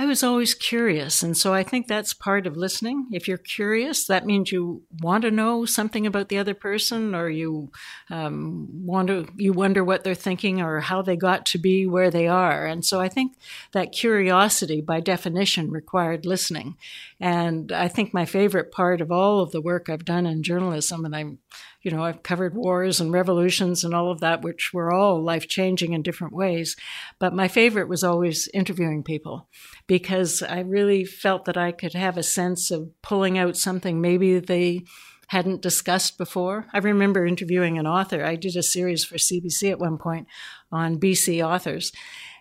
I 0.00 0.06
was 0.06 0.22
always 0.22 0.54
curious. 0.54 1.22
And 1.22 1.36
so 1.36 1.52
I 1.52 1.62
think 1.62 1.88
that's 1.88 2.14
part 2.14 2.46
of 2.46 2.56
listening. 2.56 3.08
If 3.10 3.26
you're 3.26 3.36
curious, 3.36 4.06
that 4.06 4.24
means 4.24 4.50
you 4.50 4.84
want 5.02 5.22
to 5.22 5.30
know 5.30 5.66
something 5.66 6.06
about 6.06 6.28
the 6.28 6.38
other 6.38 6.54
person 6.54 7.16
or 7.16 7.28
you 7.28 7.72
um, 8.08 8.68
want 8.86 9.08
to, 9.08 9.26
you 9.36 9.52
wonder 9.52 9.82
what 9.82 10.04
they're 10.04 10.14
thinking 10.14 10.62
or 10.62 10.80
how 10.80 11.02
they 11.02 11.16
got 11.16 11.44
to 11.46 11.58
be 11.58 11.84
where 11.84 12.10
they 12.12 12.28
are. 12.28 12.64
And 12.64 12.84
so 12.84 13.00
I 13.00 13.08
think 13.08 13.36
that 13.72 13.90
curiosity 13.90 14.80
by 14.80 15.00
definition 15.00 15.72
required 15.72 16.24
listening. 16.24 16.76
And 17.18 17.72
I 17.72 17.88
think 17.88 18.14
my 18.14 18.24
favorite 18.24 18.70
part 18.70 19.00
of 19.00 19.10
all 19.10 19.40
of 19.40 19.50
the 19.50 19.60
work 19.60 19.90
I've 19.90 20.04
done 20.04 20.26
in 20.26 20.44
journalism, 20.44 21.04
and 21.04 21.14
I'm 21.14 21.40
you 21.82 21.90
know, 21.90 22.04
I've 22.04 22.22
covered 22.22 22.54
wars 22.54 23.00
and 23.00 23.12
revolutions 23.12 23.84
and 23.84 23.94
all 23.94 24.10
of 24.10 24.20
that, 24.20 24.42
which 24.42 24.72
were 24.72 24.92
all 24.92 25.22
life 25.22 25.46
changing 25.46 25.92
in 25.92 26.02
different 26.02 26.32
ways. 26.32 26.76
But 27.18 27.34
my 27.34 27.46
favorite 27.48 27.88
was 27.88 28.02
always 28.02 28.48
interviewing 28.52 29.04
people 29.04 29.48
because 29.86 30.42
I 30.42 30.60
really 30.60 31.04
felt 31.04 31.44
that 31.44 31.56
I 31.56 31.72
could 31.72 31.94
have 31.94 32.16
a 32.16 32.22
sense 32.22 32.70
of 32.70 32.90
pulling 33.02 33.38
out 33.38 33.56
something 33.56 34.00
maybe 34.00 34.40
they 34.40 34.82
hadn't 35.28 35.62
discussed 35.62 36.18
before. 36.18 36.66
I 36.72 36.78
remember 36.78 37.26
interviewing 37.26 37.78
an 37.78 37.86
author. 37.86 38.24
I 38.24 38.34
did 38.34 38.56
a 38.56 38.62
series 38.62 39.04
for 39.04 39.16
CBC 39.16 39.70
at 39.70 39.78
one 39.78 39.98
point 39.98 40.26
on 40.72 40.98
BC 40.98 41.46
authors. 41.46 41.92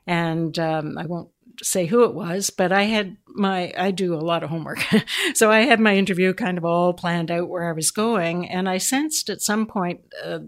And 0.07 0.57
um, 0.57 0.97
I 0.97 1.05
won't 1.05 1.29
say 1.61 1.85
who 1.85 2.03
it 2.03 2.13
was, 2.13 2.49
but 2.49 2.71
I 2.71 2.83
had 2.83 3.17
my, 3.27 3.73
I 3.77 3.91
do 3.91 4.13
a 4.13 4.21
lot 4.21 4.43
of 4.43 4.49
homework. 4.49 4.79
so 5.33 5.51
I 5.51 5.61
had 5.61 5.79
my 5.79 5.95
interview 5.95 6.33
kind 6.33 6.57
of 6.57 6.65
all 6.65 6.93
planned 6.93 7.31
out 7.31 7.49
where 7.49 7.69
I 7.69 7.73
was 7.73 7.91
going. 7.91 8.47
And 8.47 8.67
I 8.67 8.77
sensed 8.77 9.29
at 9.29 9.41
some 9.41 9.65
point, 9.65 10.01
uh, 10.23 10.39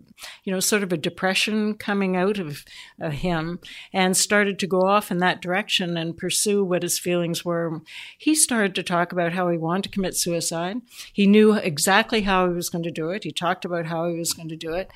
you 0.43 0.53
know, 0.53 0.59
sort 0.59 0.83
of 0.83 0.93
a 0.93 0.97
depression 0.97 1.75
coming 1.75 2.15
out 2.15 2.39
of 2.39 2.63
uh, 3.01 3.09
him 3.09 3.59
and 3.93 4.15
started 4.15 4.59
to 4.59 4.67
go 4.67 4.81
off 4.81 5.11
in 5.11 5.17
that 5.19 5.41
direction 5.41 5.97
and 5.97 6.17
pursue 6.17 6.63
what 6.63 6.83
his 6.83 6.99
feelings 6.99 7.43
were. 7.43 7.81
He 8.17 8.35
started 8.35 8.75
to 8.75 8.83
talk 8.83 9.11
about 9.11 9.33
how 9.33 9.49
he 9.49 9.57
wanted 9.57 9.83
to 9.83 9.89
commit 9.89 10.15
suicide. 10.15 10.77
He 11.13 11.27
knew 11.27 11.53
exactly 11.53 12.21
how 12.21 12.47
he 12.47 12.53
was 12.53 12.69
going 12.69 12.83
to 12.83 12.91
do 12.91 13.09
it. 13.09 13.23
He 13.23 13.31
talked 13.31 13.65
about 13.65 13.87
how 13.87 14.07
he 14.09 14.17
was 14.17 14.33
going 14.33 14.49
to 14.49 14.55
do 14.55 14.73
it. 14.73 14.91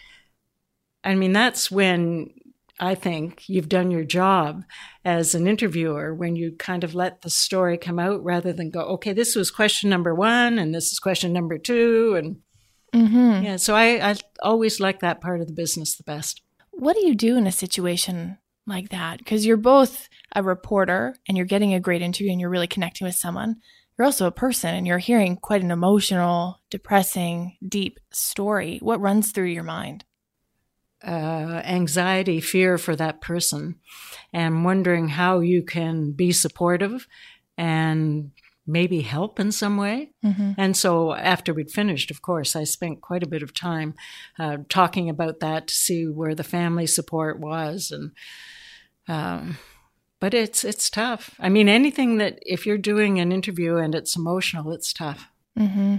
I 1.04 1.16
mean, 1.16 1.34
that's 1.34 1.70
when 1.70 2.30
I 2.80 2.96
think 2.96 3.48
you've 3.48 3.70
done 3.70 3.92
your 3.92 4.04
job 4.04 4.64
as 5.06 5.36
an 5.36 5.48
interviewer 5.48 6.14
when 6.14 6.36
you 6.36 6.54
kind 6.58 6.84
of 6.84 6.96
let 6.96 7.22
the 7.22 7.30
story 7.30 7.78
come 7.78 8.00
out 8.00 8.24
rather 8.24 8.52
than 8.52 8.72
go, 8.72 8.82
okay, 8.82 9.14
this 9.14 9.36
was 9.36 9.52
question 9.52 9.90
number 9.90 10.16
one 10.16 10.58
and 10.58 10.74
this 10.74 10.92
is 10.92 11.00
question 11.00 11.34
number 11.34 11.58
two. 11.58 12.16
And 12.16 12.38
mm-hmm. 12.94 13.46
yeah, 13.46 13.56
so 13.58 13.76
I, 13.76 14.12
I 14.12 14.16
always 14.42 14.80
like 14.80 15.02
that 15.02 15.22
part 15.22 15.40
of 15.40 15.48
the 15.48 15.54
business 15.54 15.96
the 15.96 16.04
best. 16.04 16.42
What 16.72 16.96
do 16.96 17.06
you 17.06 17.14
do 17.14 17.38
in 17.38 17.46
a 17.46 17.52
situation 17.52 18.40
like 18.66 18.90
that? 18.90 19.20
Because 19.20 19.46
you're 19.46 19.58
both 19.58 20.10
a 20.36 20.42
reporter 20.42 21.16
and 21.28 21.38
you're 21.38 21.46
getting 21.46 21.76
a 21.76 21.80
great 21.80 22.02
interview 22.02 22.32
and 22.32 22.42
you're 22.42 22.50
really 22.50 22.68
connecting 22.68 23.06
with 23.06 23.16
someone. 23.16 23.58
You're 23.98 24.06
also 24.06 24.26
a 24.26 24.32
person 24.32 24.74
and 24.74 24.88
you're 24.88 24.98
hearing 24.98 25.38
quite 25.38 25.62
an 25.62 25.70
emotional, 25.70 26.60
depressing, 26.72 27.58
deep 27.68 28.00
story. 28.12 28.80
What 28.82 29.00
runs 29.00 29.32
through 29.32 29.46
your 29.46 29.64
mind? 29.64 30.06
Uh, 31.06 31.62
anxiety, 31.66 32.40
fear 32.40 32.78
for 32.78 32.96
that 32.96 33.22
person, 33.22 33.76
and 34.32 34.66
wondering 34.66 35.10
how 35.10 35.40
you 35.40 35.64
can 35.64 36.12
be 36.12 36.32
supportive 36.32 37.08
and 37.58 38.32
maybe 38.66 39.02
help 39.02 39.40
in 39.40 39.52
some 39.52 39.78
way. 39.78 40.12
Mm-hmm. 40.24 40.52
And 40.58 40.78
so 40.78 41.14
after 41.14 41.54
we'd 41.54 41.72
finished, 41.72 42.10
of 42.12 42.22
course, 42.22 42.56
I 42.56 42.64
spent 42.64 43.02
quite 43.02 43.24
a 43.24 43.28
bit 43.28 43.44
of 43.44 43.54
time 43.54 43.96
uh, 44.40 44.58
talking 44.70 45.10
about 45.10 45.42
that 45.42 45.68
to 45.68 45.74
see 45.74 46.08
where 46.08 46.36
the 46.36 46.44
family 46.44 46.88
support 46.88 47.40
was 47.40 47.92
and. 47.92 48.12
Um, 49.06 49.58
but 50.22 50.34
it's 50.34 50.64
it's 50.64 50.90
tough. 50.90 51.36
I 51.38 51.50
mean, 51.50 51.68
anything 51.68 52.18
that 52.20 52.40
if 52.44 52.66
you're 52.66 52.78
doing 52.78 53.20
an 53.20 53.34
interview 53.34 53.76
and 53.76 53.94
it's 53.94 54.16
emotional, 54.16 54.72
it's 54.72 54.94
tough. 54.94 55.28
Mm-hmm. 55.60 55.98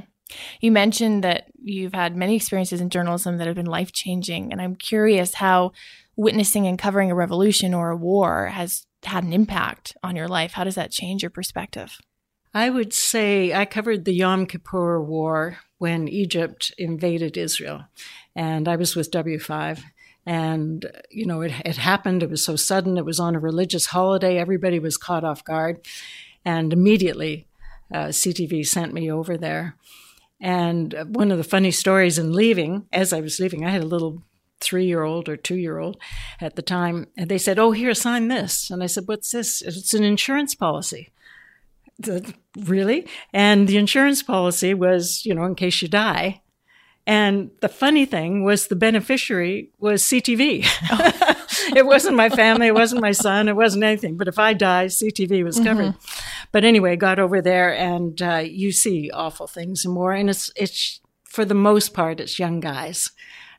You 0.61 0.73
mentioned 0.73 1.23
that 1.25 1.47
you've 1.62 1.95
had 1.95 2.16
many 2.16 2.37
experiences 2.37 2.81
in 2.81 2.90
journalism 2.90 3.38
that 3.38 3.47
have 3.47 3.57
been 3.57 3.66
life 3.66 3.93
changing, 3.93 4.52
and 4.52 4.61
I'm 4.61 4.75
curious 4.76 5.35
how 5.35 5.73
witnessing 6.16 6.66
and 6.66 6.78
covering 6.78 7.11
a 7.11 7.14
revolution 7.14 7.75
or 7.75 7.90
a 7.90 7.97
war 7.97 8.47
has 8.47 8.87
had 9.04 9.25
an 9.25 9.33
impact 9.33 9.97
on 10.02 10.16
your 10.16 10.28
life. 10.28 10.52
How 10.52 10.64
does 10.64 10.76
that 10.76 10.90
change 10.90 11.23
your 11.23 11.31
perspective? 11.31 11.99
I 12.54 12.71
would 12.71 12.93
say 12.93 13.52
I 13.52 13.64
covered 13.64 14.04
the 14.04 14.14
Yom 14.14 14.47
Kippur 14.47 15.02
War 15.02 15.59
when 15.78 16.09
Egypt 16.09 16.73
invaded 16.78 17.37
Israel, 17.37 17.85
and 18.35 18.69
I 18.69 18.76
was 18.76 18.95
with 18.95 19.11
W5. 19.11 19.83
And, 20.26 20.90
you 21.11 21.26
know, 21.26 21.43
it, 21.43 21.52
it 21.66 21.76
happened. 21.76 22.23
It 22.23 22.31
was 22.31 22.43
so 22.43 22.57
sudden. 22.57 22.97
It 22.97 23.04
was 23.04 23.21
on 23.21 23.35
a 23.35 23.40
religious 23.40 23.87
holiday. 23.87 24.38
Everybody 24.38 24.78
was 24.78 24.97
caught 24.97 25.25
off 25.25 25.45
guard. 25.45 25.87
And 26.47 26.73
immediately, 26.73 27.47
uh, 27.93 28.07
CTV 28.07 28.66
sent 28.66 28.95
me 28.95 29.11
over 29.11 29.37
there. 29.37 29.76
And 30.44 30.94
one 31.08 31.32
of 31.32 31.38
the 31.38 31.42
funny 31.42 31.70
stories 31.70 32.18
in 32.18 32.34
leaving, 32.34 32.86
as 32.92 33.14
I 33.14 33.22
was 33.22 33.40
leaving, 33.40 33.64
I 33.64 33.70
had 33.70 33.82
a 33.82 33.86
little 33.86 34.22
three 34.60 34.84
year 34.84 35.02
old 35.02 35.26
or 35.26 35.38
two 35.38 35.56
year 35.56 35.78
old 35.78 35.96
at 36.38 36.54
the 36.54 36.60
time, 36.60 37.06
and 37.16 37.30
they 37.30 37.38
said, 37.38 37.58
Oh, 37.58 37.70
here, 37.70 37.94
sign 37.94 38.28
this. 38.28 38.70
And 38.70 38.82
I 38.82 38.86
said, 38.86 39.04
What's 39.06 39.30
this? 39.30 39.62
It's 39.62 39.94
an 39.94 40.04
insurance 40.04 40.54
policy. 40.54 41.08
The, 41.98 42.34
really? 42.58 43.08
And 43.32 43.66
the 43.66 43.78
insurance 43.78 44.22
policy 44.22 44.74
was, 44.74 45.24
you 45.24 45.34
know, 45.34 45.44
in 45.44 45.54
case 45.54 45.80
you 45.80 45.88
die. 45.88 46.42
And 47.06 47.50
the 47.60 47.68
funny 47.70 48.04
thing 48.04 48.44
was 48.44 48.66
the 48.66 48.76
beneficiary 48.76 49.70
was 49.78 50.02
CTV. 50.02 50.66
it 51.74 51.86
wasn't 51.86 52.16
my 52.16 52.28
family, 52.28 52.66
it 52.66 52.74
wasn't 52.74 53.00
my 53.00 53.12
son, 53.12 53.48
it 53.48 53.56
wasn't 53.56 53.84
anything. 53.84 54.18
But 54.18 54.28
if 54.28 54.38
I 54.38 54.52
die, 54.52 54.86
CTV 54.86 55.42
was 55.42 55.58
covered. 55.58 55.94
Mm-hmm. 55.94 56.43
But 56.54 56.62
anyway, 56.62 56.94
got 56.94 57.18
over 57.18 57.42
there 57.42 57.76
and 57.76 58.23
uh, 58.23 58.44
you 58.46 58.70
see 58.70 59.11
awful 59.12 59.49
things 59.49 59.84
and 59.84 59.92
more. 59.92 60.12
And 60.12 60.30
it's, 60.30 60.52
it's, 60.54 61.00
for 61.25 61.44
the 61.44 61.52
most 61.52 61.92
part, 61.92 62.20
it's 62.20 62.38
young 62.38 62.61
guys. 62.61 63.11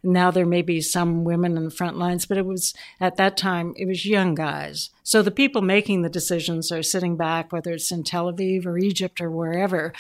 Now 0.01 0.31
there 0.31 0.45
may 0.45 0.61
be 0.61 0.79
some 0.79 1.25
women 1.25 1.57
in 1.57 1.65
the 1.65 1.71
front 1.71 1.97
lines, 1.97 2.25
but 2.25 2.37
it 2.37 2.45
was 2.45 2.73
at 3.01 3.17
that 3.17 3.35
time, 3.35 3.73
it 3.75 3.85
was 3.85 4.05
young 4.05 4.33
guys. 4.33 4.91
So 5.03 5.21
the 5.21 5.29
people 5.29 5.61
making 5.61 6.03
the 6.03 6.09
decisions 6.09 6.71
are 6.71 6.81
sitting 6.81 7.17
back, 7.17 7.51
whether 7.51 7.73
it's 7.73 7.91
in 7.91 8.05
Tel 8.05 8.31
Aviv 8.31 8.65
or 8.65 8.77
Egypt 8.77 9.19
or 9.19 9.29
wherever, 9.29 9.91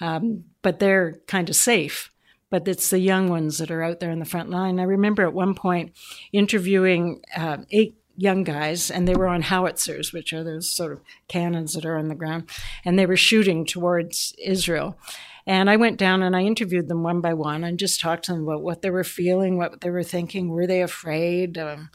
um, 0.00 0.44
but 0.62 0.78
they're 0.78 1.18
kind 1.26 1.48
of 1.48 1.56
safe 1.56 2.12
but 2.50 2.68
it's 2.68 2.90
the 2.90 3.00
young 3.00 3.28
ones 3.28 3.58
that 3.58 3.72
are 3.72 3.82
out 3.82 3.98
there 3.98 4.12
in 4.12 4.20
the 4.20 4.24
front 4.24 4.48
line. 4.48 4.78
I 4.78 4.84
remember 4.84 5.24
at 5.24 5.34
one 5.34 5.56
point 5.56 5.90
interviewing 6.32 7.20
uh, 7.36 7.56
eight 7.72 7.96
young 8.16 8.44
guys, 8.44 8.90
and 8.90 9.06
they 9.06 9.14
were 9.14 9.28
on 9.28 9.42
howitzers, 9.42 10.12
which 10.12 10.32
are 10.32 10.44
those 10.44 10.70
sort 10.70 10.92
of 10.92 11.00
cannons 11.28 11.72
that 11.74 11.84
are 11.84 11.98
on 11.98 12.08
the 12.08 12.14
ground, 12.14 12.48
and 12.84 12.98
they 12.98 13.06
were 13.06 13.16
shooting 13.16 13.66
towards 13.66 14.34
Israel. 14.42 14.98
And 15.46 15.68
I 15.68 15.76
went 15.76 15.98
down 15.98 16.22
and 16.22 16.34
I 16.34 16.40
interviewed 16.40 16.88
them 16.88 17.02
one 17.02 17.20
by 17.20 17.34
one 17.34 17.64
and 17.64 17.78
just 17.78 18.00
talked 18.00 18.24
to 18.24 18.32
them 18.32 18.44
about 18.44 18.62
what 18.62 18.80
they 18.80 18.88
were 18.88 19.04
feeling, 19.04 19.58
what 19.58 19.82
they 19.82 19.90
were 19.90 20.02
thinking. 20.02 20.48
Were 20.48 20.66
they 20.66 20.80
afraid? 20.80 21.58
Um, 21.58 21.90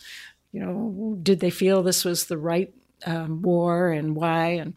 you 0.51 0.63
know, 0.63 1.17
did 1.23 1.39
they 1.39 1.49
feel 1.49 1.81
this 1.81 2.05
was 2.05 2.25
the 2.25 2.37
right 2.37 2.71
um, 3.05 3.41
war 3.41 3.89
and 3.89 4.15
why. 4.15 4.47
And 4.47 4.73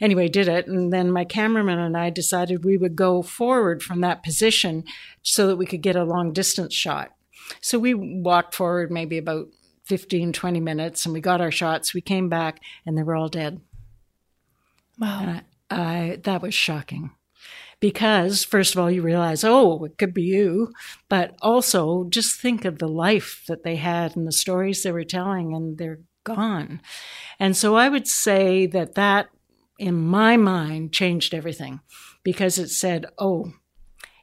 anyway, 0.00 0.28
did 0.28 0.48
it. 0.48 0.66
And 0.66 0.92
then 0.92 1.10
my 1.10 1.24
cameraman 1.24 1.78
and 1.78 1.96
I 1.96 2.10
decided 2.10 2.64
we 2.64 2.76
would 2.76 2.96
go 2.96 3.22
forward 3.22 3.82
from 3.82 4.00
that 4.00 4.22
position 4.22 4.84
so 5.22 5.46
that 5.46 5.56
we 5.56 5.66
could 5.66 5.82
get 5.82 5.96
a 5.96 6.04
long 6.04 6.32
distance 6.32 6.74
shot. 6.74 7.12
So 7.60 7.78
we 7.78 7.94
walked 7.94 8.54
forward 8.54 8.90
maybe 8.90 9.18
about 9.18 9.48
15, 9.90 10.32
20 10.32 10.60
minutes 10.60 11.04
and 11.04 11.12
we 11.12 11.20
got 11.20 11.40
our 11.40 11.50
shots. 11.50 11.92
We 11.92 12.00
came 12.00 12.28
back 12.28 12.60
and 12.86 12.96
they 12.96 13.02
were 13.02 13.16
all 13.16 13.28
dead. 13.28 13.60
Wow. 14.98 15.40
I, 15.70 15.74
I, 15.74 16.18
that 16.24 16.42
was 16.42 16.54
shocking 16.54 17.10
because 17.80 18.44
first 18.44 18.74
of 18.74 18.80
all 18.80 18.90
you 18.90 19.00
realize 19.00 19.42
oh 19.42 19.84
it 19.84 19.96
could 19.96 20.12
be 20.12 20.22
you 20.22 20.70
but 21.08 21.34
also 21.40 22.04
just 22.10 22.38
think 22.38 22.66
of 22.66 22.78
the 22.78 22.88
life 22.88 23.42
that 23.48 23.62
they 23.62 23.76
had 23.76 24.14
and 24.14 24.26
the 24.26 24.32
stories 24.32 24.82
they 24.82 24.92
were 24.92 25.04
telling 25.04 25.54
and 25.54 25.78
they're 25.78 26.00
gone. 26.24 26.80
And 27.38 27.56
so 27.56 27.76
I 27.76 27.88
would 27.88 28.06
say 28.06 28.66
that 28.66 28.94
that, 28.94 29.28
in 29.78 29.94
my 29.96 30.36
mind, 30.36 30.92
changed 30.92 31.34
everything 31.34 31.80
because 32.22 32.58
it 32.58 32.68
said, 32.68 33.06
oh, 33.18 33.52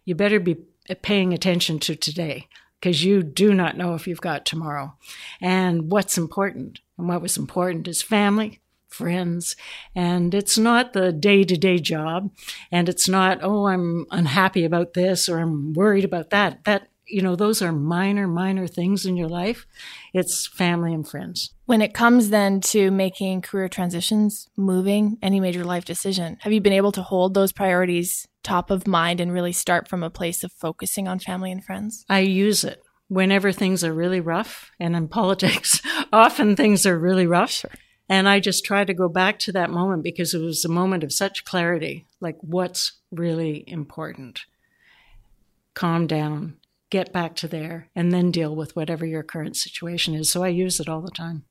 you 0.06 0.16
better 0.16 0.40
be 0.40 0.58
paying 1.02 1.34
attention 1.34 1.80
to 1.80 1.96
today 1.96 2.48
because 2.80 3.04
you 3.04 3.24
do 3.24 3.54
not 3.54 3.78
know 3.78 3.94
if 3.94 4.08
you've 4.08 4.22
got 4.22 4.46
tomorrow. 4.46 4.96
And 5.42 5.92
what's 5.92 6.18
important, 6.18 6.80
and 6.98 7.08
what 7.08 7.22
was 7.22 7.38
important 7.38 7.88
is 7.88 8.02
family, 8.02 8.62
friends, 8.88 9.56
and 9.96 10.34
it's 10.34 10.58
not 10.58 10.94
the 10.94 11.12
day 11.12 11.44
to 11.44 11.58
day 11.58 11.80
job, 11.80 12.32
and 12.72 12.90
it's 12.90 13.10
not, 13.10 13.40
oh, 13.42 13.68
I'm 13.68 14.06
unhappy 14.12 14.66
about 14.66 14.94
this 14.94 15.28
or 15.28 15.40
I'm 15.40 15.74
worried 15.74 16.06
about 16.06 16.30
that. 16.32 16.64
That 16.66 16.88
you 17.08 17.22
know, 17.22 17.36
those 17.36 17.62
are 17.62 17.72
minor, 17.72 18.28
minor 18.28 18.68
things 18.68 19.06
in 19.06 19.16
your 19.16 19.30
life. 19.30 19.66
It's 20.14 20.46
family 20.46 20.94
and 20.94 21.08
friends. 21.08 21.54
When 21.66 21.82
it 21.82 21.94
comes 21.94 22.30
then 22.30 22.62
to 22.62 22.92
making 22.92 23.42
career 23.42 23.70
transitions, 23.70 24.50
moving, 24.58 25.18
any 25.22 25.40
major 25.40 25.64
life 25.64 25.86
decision, 25.86 26.38
have 26.42 26.54
you 26.54 26.62
been 26.62 26.74
able 26.74 26.92
to 26.94 27.02
hold 27.02 27.34
those 27.34 27.52
priorities 27.52 28.28
top 28.48 28.72
of 28.72 28.88
mind 28.88 29.20
and 29.20 29.34
really 29.34 29.52
start 29.52 29.90
from 29.90 30.04
a 30.04 30.10
place 30.10 30.42
of 30.42 30.54
focusing 30.54 31.06
on 31.06 31.20
family 31.20 31.52
and 31.52 31.64
friends? 31.64 32.06
I 32.10 32.20
use 32.20 32.64
it 32.64 32.82
whenever 33.10 33.52
things 33.52 33.84
are 33.84 33.94
really 33.94 34.22
rough. 34.22 34.72
And 34.80 34.96
in 34.96 35.08
politics, 35.22 35.82
often 36.14 36.56
things 36.56 36.86
are 36.86 36.98
really 36.98 37.28
rough. 37.28 37.52
Sure. 37.52 37.72
And 38.10 38.30
I 38.30 38.40
just 38.40 38.64
try 38.64 38.86
to 38.86 38.94
go 38.94 39.10
back 39.10 39.38
to 39.40 39.52
that 39.52 39.70
moment 39.70 40.02
because 40.02 40.34
it 40.34 40.40
was 40.40 40.64
a 40.64 40.70
moment 40.70 41.04
of 41.04 41.12
such 41.12 41.44
clarity 41.44 42.06
like, 42.22 42.38
what's 42.40 42.94
really 43.12 43.66
important? 43.68 44.46
Calm 45.74 46.08
down, 46.08 46.56
get 46.90 47.12
back 47.12 47.36
to 47.36 47.50
there, 47.50 47.90
and 47.96 48.14
then 48.14 48.32
deal 48.32 48.56
with 48.56 48.78
whatever 48.78 49.06
your 49.06 49.24
current 49.24 49.58
situation 49.58 50.16
is. 50.16 50.30
So 50.30 50.42
I 50.42 50.48
use 50.48 50.80
it 50.80 50.88
all 50.88 51.02
the 51.02 51.12
time. 51.12 51.44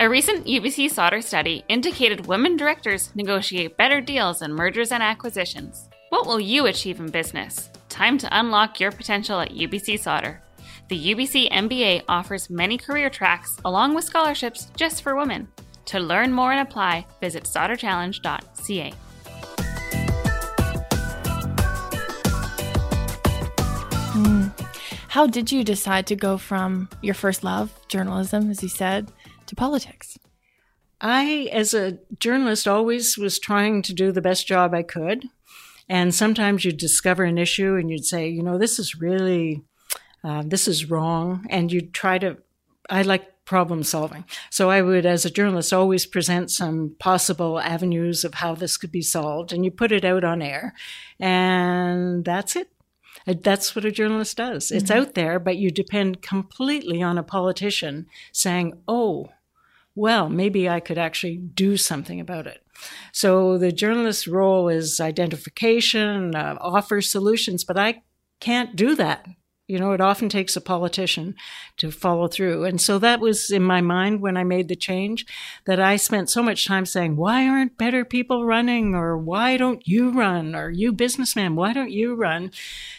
A 0.00 0.08
recent 0.08 0.46
UBC 0.46 0.90
Sauder 0.90 1.20
study 1.20 1.62
indicated 1.68 2.24
women 2.24 2.56
directors 2.56 3.14
negotiate 3.14 3.76
better 3.76 4.00
deals 4.00 4.40
in 4.40 4.50
mergers 4.50 4.92
and 4.92 5.02
acquisitions. 5.02 5.90
What 6.08 6.26
will 6.26 6.40
you 6.40 6.64
achieve 6.64 7.00
in 7.00 7.10
business? 7.10 7.68
Time 7.90 8.16
to 8.16 8.28
unlock 8.38 8.80
your 8.80 8.92
potential 8.92 9.40
at 9.40 9.50
UBC 9.50 10.00
Sauder. 10.00 10.40
The 10.88 11.14
UBC 11.14 11.50
MBA 11.50 12.04
offers 12.08 12.48
many 12.48 12.78
career 12.78 13.10
tracks 13.10 13.58
along 13.66 13.94
with 13.94 14.06
scholarships 14.06 14.70
just 14.74 15.02
for 15.02 15.16
women. 15.16 15.46
To 15.84 16.00
learn 16.00 16.32
more 16.32 16.52
and 16.52 16.66
apply, 16.66 17.06
visit 17.20 17.44
sauderchallenge.ca. 17.44 18.94
Mm. 24.14 24.70
How 25.08 25.26
did 25.26 25.52
you 25.52 25.62
decide 25.62 26.06
to 26.06 26.16
go 26.16 26.38
from 26.38 26.88
your 27.02 27.14
first 27.14 27.44
love, 27.44 27.70
journalism, 27.88 28.50
as 28.50 28.62
you 28.62 28.70
said, 28.70 29.12
to 29.50 29.56
politics? 29.56 30.18
I, 31.00 31.48
as 31.52 31.74
a 31.74 31.98
journalist, 32.18 32.66
always 32.66 33.16
was 33.18 33.38
trying 33.38 33.82
to 33.82 33.94
do 33.94 34.12
the 34.12 34.22
best 34.22 34.46
job 34.46 34.74
I 34.74 34.82
could. 34.82 35.26
And 35.88 36.14
sometimes 36.14 36.64
you'd 36.64 36.76
discover 36.76 37.24
an 37.24 37.38
issue 37.38 37.74
and 37.74 37.90
you'd 37.90 38.04
say, 38.04 38.28
you 38.28 38.42
know, 38.42 38.58
this 38.58 38.78
is 38.78 38.94
really, 38.94 39.62
uh, 40.22 40.42
this 40.46 40.68
is 40.68 40.88
wrong. 40.88 41.46
And 41.50 41.72
you'd 41.72 41.92
try 41.92 42.18
to, 42.18 42.38
I 42.88 43.02
like 43.02 43.44
problem 43.44 43.82
solving. 43.82 44.24
So 44.50 44.70
I 44.70 44.82
would, 44.82 45.04
as 45.04 45.24
a 45.24 45.30
journalist, 45.30 45.72
always 45.72 46.06
present 46.06 46.50
some 46.50 46.94
possible 47.00 47.58
avenues 47.58 48.24
of 48.24 48.34
how 48.34 48.54
this 48.54 48.76
could 48.76 48.92
be 48.92 49.02
solved. 49.02 49.52
And 49.52 49.64
you 49.64 49.72
put 49.72 49.90
it 49.90 50.04
out 50.04 50.22
on 50.22 50.42
air. 50.42 50.74
And 51.18 52.24
that's 52.24 52.54
it. 52.54 52.68
Uh, 53.26 53.34
that's 53.42 53.74
what 53.74 53.84
a 53.84 53.90
journalist 53.90 54.36
does. 54.36 54.66
Mm-hmm. 54.66 54.76
It's 54.76 54.90
out 54.90 55.14
there, 55.14 55.40
but 55.40 55.56
you 55.56 55.70
depend 55.70 56.22
completely 56.22 57.02
on 57.02 57.18
a 57.18 57.24
politician 57.24 58.06
saying, 58.32 58.74
oh, 58.86 59.30
well, 60.00 60.30
maybe 60.30 60.66
I 60.66 60.80
could 60.80 60.96
actually 60.96 61.36
do 61.36 61.76
something 61.76 62.20
about 62.20 62.46
it. 62.46 62.64
So 63.12 63.58
the 63.58 63.70
journalist's 63.70 64.26
role 64.26 64.70
is 64.70 64.98
identification, 64.98 66.34
uh, 66.34 66.56
offer 66.58 67.02
solutions, 67.02 67.64
but 67.64 67.78
I 67.78 68.02
can't 68.40 68.74
do 68.74 68.94
that. 68.94 69.26
You 69.68 69.78
know, 69.78 69.92
it 69.92 70.00
often 70.00 70.30
takes 70.30 70.56
a 70.56 70.60
politician 70.62 71.34
to 71.76 71.90
follow 71.90 72.28
through. 72.28 72.64
And 72.64 72.80
so 72.80 72.98
that 72.98 73.20
was 73.20 73.50
in 73.50 73.62
my 73.62 73.82
mind 73.82 74.22
when 74.22 74.38
I 74.38 74.42
made 74.42 74.68
the 74.68 74.74
change 74.74 75.26
that 75.66 75.78
I 75.78 75.96
spent 75.96 76.30
so 76.30 76.42
much 76.42 76.66
time 76.66 76.86
saying, 76.86 77.16
why 77.16 77.46
aren't 77.46 77.76
better 77.76 78.04
people 78.04 78.46
running? 78.46 78.94
Or 78.94 79.18
why 79.18 79.58
don't 79.58 79.86
you 79.86 80.12
run? 80.12 80.56
Or 80.56 80.70
you 80.70 80.92
businessman, 80.92 81.56
why 81.56 81.74
don't 81.74 81.92
you 81.92 82.14
run? 82.14 82.52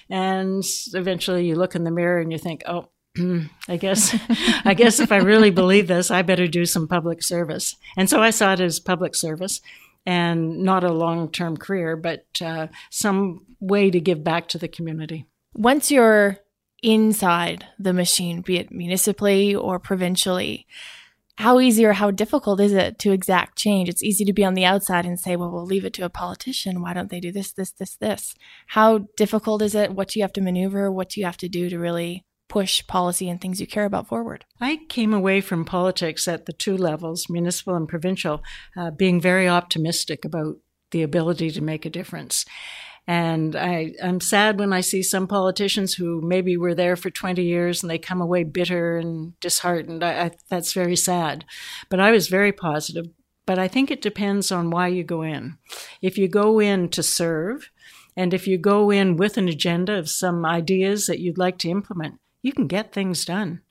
And 0.08 0.63
eventually 0.93 1.48
you 1.48 1.55
look 1.55 1.74
in 1.74 1.84
the 1.84 1.91
mirror 1.91 2.22
and 2.22 2.31
you 2.31 2.38
think, 2.38 2.62
oh, 2.67 2.90
I 3.68 3.77
guess, 3.77 4.15
I 4.65 4.74
guess 4.74 5.00
if 5.00 5.12
I 5.12 5.18
really 5.18 5.51
believe 5.51 5.88
this, 5.88 6.12
I 6.12 6.22
better 6.22 6.48
do 6.48 6.65
some 6.65 6.88
public 6.88 7.24
service. 7.24 7.75
And 7.98 8.10
so 8.10 8.22
I 8.22 8.30
saw 8.30 8.53
it 8.53 8.60
as 8.60 8.80
public 8.80 9.15
service 9.15 9.62
and 10.06 10.60
not 10.63 10.84
a 10.84 10.94
long 10.94 11.30
term 11.30 11.58
career, 11.58 11.96
but 11.96 12.25
uh, 12.44 12.68
some 12.89 13.46
way 13.60 13.91
to 13.91 14.00
give 14.00 14.24
back 14.24 14.48
to 14.50 14.58
the 14.58 14.68
community. 14.68 15.25
Once 15.53 15.91
you're 15.91 16.39
inside 16.82 17.65
the 17.77 17.94
machine, 17.94 18.41
be 18.41 18.58
it 18.58 18.72
municipally 18.72 19.53
or 19.53 19.77
provincially, 19.77 20.65
how 21.38 21.60
easy 21.60 21.86
or 21.86 21.94
how 21.94 22.12
difficult 22.12 22.60
is 22.60 22.74
it 22.74 23.00
to 23.00 23.12
exact 23.12 23.58
change? 23.58 23.89
It's 23.89 24.03
easy 24.03 24.25
to 24.25 24.34
be 24.34 24.46
on 24.46 24.53
the 24.53 24.65
outside 24.65 25.06
and 25.06 25.20
say, 25.20 25.36
well, 25.36 25.51
we'll 25.51 25.65
leave 25.65 25.86
it 25.86 25.94
to 25.94 26.06
a 26.06 26.10
politician. 26.10 26.82
Why 26.82 26.94
don't 26.94 27.10
they 27.10 27.20
do 27.20 27.32
this, 27.32 27.51
this, 27.51 27.72
this, 27.72 27.96
this? 27.96 28.36
How 28.68 29.08
difficult 29.18 29.62
is 29.62 29.74
it? 29.74 29.94
What 29.94 30.10
do 30.10 30.20
you 30.20 30.24
have 30.24 30.34
to 30.34 30.41
maneuver? 30.41 30.91
What 30.91 31.10
do 31.10 31.20
you 31.20 31.25
have 31.25 31.38
to 31.38 31.50
do 31.50 31.70
to 31.70 31.80
really 31.80 32.25
push 32.51 32.86
policy 32.86 33.29
and 33.29 33.39
things 33.39 33.62
you 33.62 33.65
care 33.65 33.86
about 33.86 34.10
forward? 34.10 34.43
I 34.60 34.81
came 34.89 35.13
away 35.13 35.39
from 35.39 35.63
politics 35.63 36.27
at 36.27 36.48
the 36.48 36.51
two 36.51 36.75
levels, 36.75 37.29
municipal 37.29 37.75
and 37.75 37.88
provincial, 37.88 38.43
uh, 38.75 38.91
being 38.91 39.22
very 39.22 39.48
optimistic 39.48 40.25
about 40.25 40.58
the 40.91 41.01
ability 41.01 41.50
to 41.51 41.62
make 41.62 41.86
a 41.86 41.89
difference. 41.89 42.43
And 43.08 43.55
I, 43.55 43.93
I'm 44.03 44.20
sad 44.20 44.60
when 44.60 44.74
I 44.74 44.81
see 44.81 45.01
some 45.01 45.27
politicians 45.27 45.93
who 45.93 46.20
maybe 46.22 46.58
were 46.58 46.75
there 46.75 46.98
for 46.98 47.10
20 47.10 47.41
years 47.41 47.81
and 47.81 47.89
they 47.89 47.98
come 47.98 48.20
away 48.20 48.43
bitter 48.43 48.98
and 48.98 49.39
disheartened. 49.39 50.04
I, 50.04 50.26
I, 50.26 50.32
that's 50.49 50.73
very 50.73 50.97
sad. 50.97 51.45
But 51.89 52.02
I 52.02 52.12
was 52.12 52.28
very 52.28 52.52
positive. 52.52 53.06
But 53.45 53.60
I 53.60 53.69
think 53.69 53.89
it 53.89 54.02
depends 54.02 54.52
on 54.52 54.71
why 54.71 54.89
you 54.89 55.06
go 55.06 55.21
in. 55.21 55.58
If 56.02 56.17
you 56.17 56.28
go 56.28 56.60
in 56.60 56.89
to 56.89 57.02
serve, 57.02 57.71
and 58.17 58.34
if 58.34 58.45
you 58.45 58.58
go 58.58 58.91
in 58.91 59.15
with 59.15 59.38
an 59.38 59.47
agenda 59.47 59.97
of 59.97 60.10
some 60.10 60.45
ideas 60.45 61.08
that 61.08 61.19
you'd 61.19 61.38
like 61.38 61.58
to 61.60 61.69
implement, 61.69 62.19
you 62.41 62.54
can 62.54 62.67
get 62.67 62.93
things 62.93 63.25
done. 63.25 63.62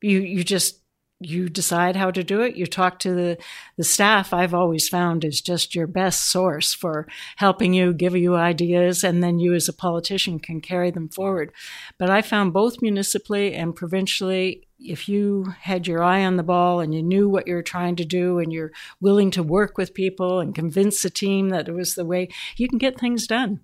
You 0.00 0.20
you 0.20 0.44
just 0.44 0.80
you 1.20 1.48
decide 1.48 1.96
how 1.96 2.10
to 2.12 2.22
do 2.22 2.42
it. 2.42 2.54
You 2.54 2.66
talk 2.66 3.00
to 3.00 3.12
the, 3.12 3.38
the 3.76 3.82
staff, 3.82 4.32
I've 4.32 4.54
always 4.54 4.88
found 4.88 5.24
is 5.24 5.40
just 5.40 5.74
your 5.74 5.88
best 5.88 6.30
source 6.30 6.72
for 6.72 7.08
helping 7.36 7.74
you, 7.74 7.92
give 7.92 8.14
you 8.14 8.36
ideas, 8.36 9.02
and 9.02 9.22
then 9.22 9.40
you 9.40 9.52
as 9.54 9.68
a 9.68 9.72
politician 9.72 10.38
can 10.38 10.60
carry 10.60 10.92
them 10.92 11.08
forward. 11.08 11.52
But 11.98 12.08
I 12.08 12.22
found 12.22 12.52
both 12.52 12.80
municipally 12.80 13.54
and 13.54 13.74
provincially, 13.74 14.68
if 14.78 15.08
you 15.08 15.46
had 15.62 15.88
your 15.88 16.04
eye 16.04 16.24
on 16.24 16.36
the 16.36 16.44
ball 16.44 16.78
and 16.78 16.94
you 16.94 17.02
knew 17.02 17.28
what 17.28 17.48
you 17.48 17.54
were 17.54 17.62
trying 17.62 17.96
to 17.96 18.04
do 18.04 18.38
and 18.38 18.52
you're 18.52 18.70
willing 19.00 19.32
to 19.32 19.42
work 19.42 19.76
with 19.76 19.94
people 19.94 20.38
and 20.38 20.54
convince 20.54 21.02
the 21.02 21.10
team 21.10 21.48
that 21.48 21.66
it 21.66 21.72
was 21.72 21.96
the 21.96 22.04
way, 22.04 22.28
you 22.56 22.68
can 22.68 22.78
get 22.78 22.96
things 22.96 23.26
done. 23.26 23.58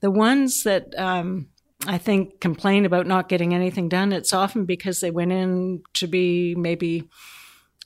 The 0.00 0.10
ones 0.10 0.62
that, 0.62 0.98
um, 0.98 1.48
I 1.86 1.98
think, 1.98 2.40
complain 2.40 2.84
about 2.84 3.06
not 3.06 3.28
getting 3.28 3.54
anything 3.54 3.88
done, 3.88 4.12
it's 4.12 4.32
often 4.32 4.64
because 4.64 5.00
they 5.00 5.10
went 5.10 5.32
in 5.32 5.82
to 5.94 6.06
be 6.06 6.54
maybe 6.54 7.08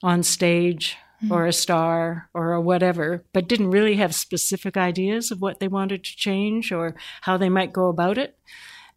on 0.01 0.23
stage 0.23 0.97
mm-hmm. 1.23 1.33
or 1.33 1.45
a 1.45 1.53
star 1.53 2.29
or 2.33 2.53
a 2.53 2.61
whatever, 2.61 3.25
but 3.33 3.47
didn't 3.47 3.71
really 3.71 3.95
have 3.95 4.15
specific 4.15 4.77
ideas 4.77 5.31
of 5.31 5.41
what 5.41 5.59
they 5.59 5.67
wanted 5.67 6.03
to 6.03 6.15
change 6.15 6.71
or 6.71 6.95
how 7.21 7.37
they 7.37 7.49
might 7.49 7.73
go 7.73 7.87
about 7.87 8.17
it. 8.17 8.37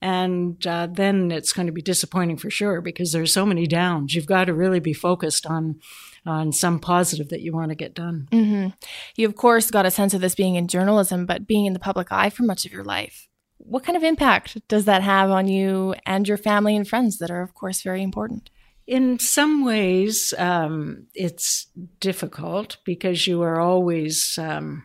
And 0.01 0.67
uh, 0.67 0.89
then 0.91 1.31
it's 1.31 1.53
going 1.53 1.67
to 1.67 1.73
be 1.73 1.83
disappointing 1.83 2.37
for 2.37 2.51
sure 2.51 2.81
because 2.81 3.13
there's 3.13 3.33
so 3.33 3.47
many 3.47 3.69
downs. 3.69 4.15
You've 4.15 4.27
got 4.27 4.47
to 4.47 4.55
really 4.55 4.81
be 4.81 4.93
focused 4.93 5.47
on 5.47 5.81
on 6.25 6.53
some 6.53 6.79
positive 6.79 7.31
that 7.31 7.41
you 7.41 7.53
want 7.53 7.71
to 7.71 7.75
get 7.75 7.95
done. 7.95 8.29
Mm-hmm. 8.31 8.69
You, 9.17 9.27
of 9.27 9.35
course, 9.35 9.73
got 9.73 9.87
a 9.87 9.91
sense 9.91 10.15
of 10.15 10.21
this 10.21 10.37
being 10.37 10.55
in 10.55 10.69
journalism, 10.69 11.27
but 11.27 11.49
being 11.49 11.67
in 11.67 11.73
the 11.73 11.81
public 11.81 12.13
eye 12.13 12.31
for 12.31 12.45
much 12.45 12.65
of 12.65 12.73
your 12.73 12.85
life 12.85 13.29
what 13.73 13.85
kind 13.85 13.97
of 13.97 14.05
impact 14.05 14.59
does 14.69 14.85
that 14.85 15.03
have 15.03 15.31
on 15.31 15.49
you 15.49 15.95
and 16.05 16.29
your 16.29 16.37
family 16.37 16.77
and 16.77 16.87
friends 16.87 17.17
that 17.17 17.31
are, 17.31 17.41
of 17.41 17.55
course, 17.55 17.81
very 17.81 18.03
important? 18.03 18.51
In 18.87 19.19
some 19.19 19.65
ways, 19.65 20.35
um, 20.37 21.07
it's 21.15 21.69
difficult 21.99 22.77
because 22.85 23.27
you 23.27 23.41
are 23.41 23.59
always 23.59 24.39
um, 24.39 24.85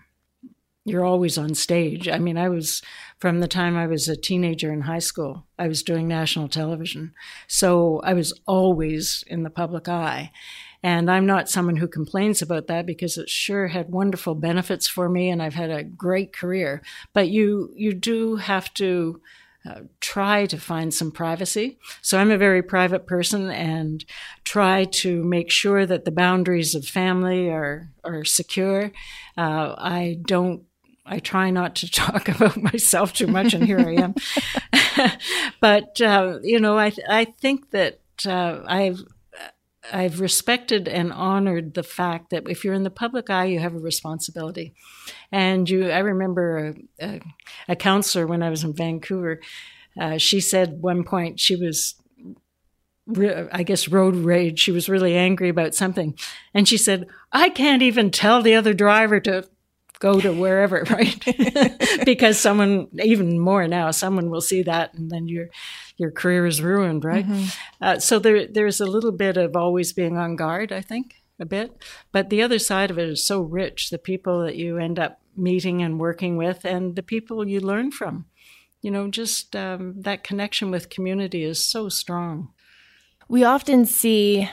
you're 0.85 1.03
always 1.03 1.37
on 1.37 1.53
stage. 1.53 2.07
I 2.07 2.17
mean, 2.17 2.37
I 2.37 2.47
was 2.47 2.81
from 3.19 3.41
the 3.41 3.47
time 3.49 3.75
I 3.75 3.87
was 3.87 4.07
a 4.07 4.15
teenager 4.15 4.71
in 4.71 4.81
high 4.81 4.99
school. 4.99 5.45
I 5.59 5.67
was 5.67 5.83
doing 5.83 6.07
national 6.07 6.47
television, 6.47 7.13
so 7.45 7.99
I 8.05 8.13
was 8.13 8.39
always 8.45 9.21
in 9.27 9.43
the 9.43 9.49
public 9.49 9.89
eye, 9.89 10.31
and 10.83 11.09
I'm 11.09 11.25
not 11.25 11.49
someone 11.49 11.77
who 11.77 11.87
complains 11.87 12.41
about 12.41 12.67
that 12.67 12.85
because 12.85 13.17
it 13.17 13.29
sure 13.29 13.67
had 13.67 13.89
wonderful 13.89 14.35
benefits 14.35 14.87
for 14.87 15.09
me 15.09 15.29
and 15.29 15.41
I've 15.41 15.55
had 15.55 15.71
a 15.71 15.83
great 15.83 16.33
career. 16.33 16.81
But 17.13 17.29
you, 17.29 17.71
you 17.75 17.93
do 17.93 18.35
have 18.37 18.73
to 18.75 19.21
uh, 19.67 19.81
try 19.99 20.45
to 20.45 20.57
find 20.57 20.93
some 20.93 21.11
privacy. 21.11 21.77
So 22.01 22.17
I'm 22.17 22.31
a 22.31 22.37
very 22.37 22.61
private 22.61 23.05
person 23.05 23.49
and 23.49 24.05
try 24.43 24.85
to 24.85 25.23
make 25.23 25.51
sure 25.51 25.85
that 25.85 26.05
the 26.05 26.11
boundaries 26.11 26.75
of 26.75 26.85
family 26.85 27.49
are, 27.49 27.89
are 28.03 28.23
secure. 28.23 28.91
Uh, 29.37 29.75
I 29.77 30.19
don't 30.25 30.63
I 31.09 31.19
try 31.19 31.49
not 31.49 31.75
to 31.77 31.91
talk 31.91 32.27
about 32.27 32.61
myself 32.61 33.13
too 33.13 33.27
much, 33.27 33.53
and 33.53 33.65
here 33.65 33.79
I 33.79 33.93
am. 33.93 34.15
but 35.61 35.99
uh, 36.01 36.39
you 36.43 36.59
know, 36.59 36.77
I 36.77 36.91
I 37.09 37.25
think 37.25 37.71
that 37.71 38.01
uh, 38.25 38.59
I've 38.65 39.03
I've 39.91 40.19
respected 40.19 40.87
and 40.87 41.13
honored 41.13 41.73
the 41.73 41.83
fact 41.83 42.29
that 42.29 42.49
if 42.49 42.63
you're 42.63 42.73
in 42.73 42.83
the 42.83 42.89
public 42.89 43.29
eye, 43.29 43.45
you 43.45 43.59
have 43.59 43.75
a 43.75 43.79
responsibility. 43.79 44.73
And 45.31 45.69
you, 45.69 45.89
I 45.89 45.99
remember 45.99 46.75
a, 46.99 47.05
a, 47.05 47.21
a 47.69 47.75
councillor 47.75 48.27
when 48.27 48.43
I 48.43 48.49
was 48.49 48.63
in 48.63 48.73
Vancouver. 48.73 49.39
Uh, 49.99 50.17
she 50.17 50.39
said 50.39 50.81
one 50.81 51.03
point 51.03 51.39
she 51.39 51.55
was, 51.55 51.95
I 53.51 53.63
guess, 53.63 53.87
road 53.87 54.15
rage. 54.15 54.59
She 54.59 54.71
was 54.71 54.89
really 54.89 55.15
angry 55.15 55.49
about 55.49 55.73
something, 55.73 56.17
and 56.53 56.67
she 56.67 56.77
said, 56.77 57.07
"I 57.31 57.49
can't 57.49 57.81
even 57.81 58.11
tell 58.11 58.41
the 58.41 58.55
other 58.55 58.73
driver 58.73 59.19
to 59.21 59.47
go 59.99 60.19
to 60.19 60.31
wherever, 60.31 60.83
right? 60.89 61.23
because 62.05 62.39
someone, 62.39 62.87
even 63.03 63.39
more 63.39 63.67
now, 63.67 63.91
someone 63.91 64.29
will 64.29 64.41
see 64.41 64.63
that, 64.63 64.93
and 64.93 65.09
then 65.09 65.27
your 65.27 65.49
your 65.97 66.11
career 66.11 66.45
is 66.45 66.61
ruined, 66.61 67.03
right? 67.03 67.27
Mm-hmm. 67.27 67.45
Uh, 67.81 67.99
so 67.99 68.19
there 68.19 68.47
there's 68.47 68.81
a 68.81 68.85
little 68.85 69.11
bit 69.11 69.37
of 69.37 69.55
always 69.55 69.93
being 69.93 70.17
on 70.17 70.35
guard, 70.35 70.71
I 70.71 70.81
think, 70.81 71.15
a 71.39 71.45
bit. 71.45 71.71
But 72.11 72.29
the 72.29 72.41
other 72.41 72.59
side 72.59 72.91
of 72.91 72.99
it 72.99 73.09
is 73.09 73.25
so 73.25 73.41
rich. 73.41 73.89
The 73.89 73.97
people 73.97 74.43
that 74.43 74.55
you 74.55 74.77
end 74.77 74.99
up 74.99 75.19
meeting 75.35 75.81
and 75.81 75.99
working 75.99 76.37
with, 76.37 76.65
and 76.65 76.95
the 76.95 77.03
people 77.03 77.47
you 77.47 77.59
learn 77.59 77.91
from. 77.91 78.25
You 78.81 78.91
know, 78.91 79.09
just 79.09 79.55
um, 79.55 79.95
that 80.01 80.23
connection 80.23 80.71
with 80.71 80.89
community 80.89 81.43
is 81.43 81.65
so 81.65 81.89
strong. 81.89 82.49
We 83.27 83.43
often 83.43 83.85
see 83.85 84.49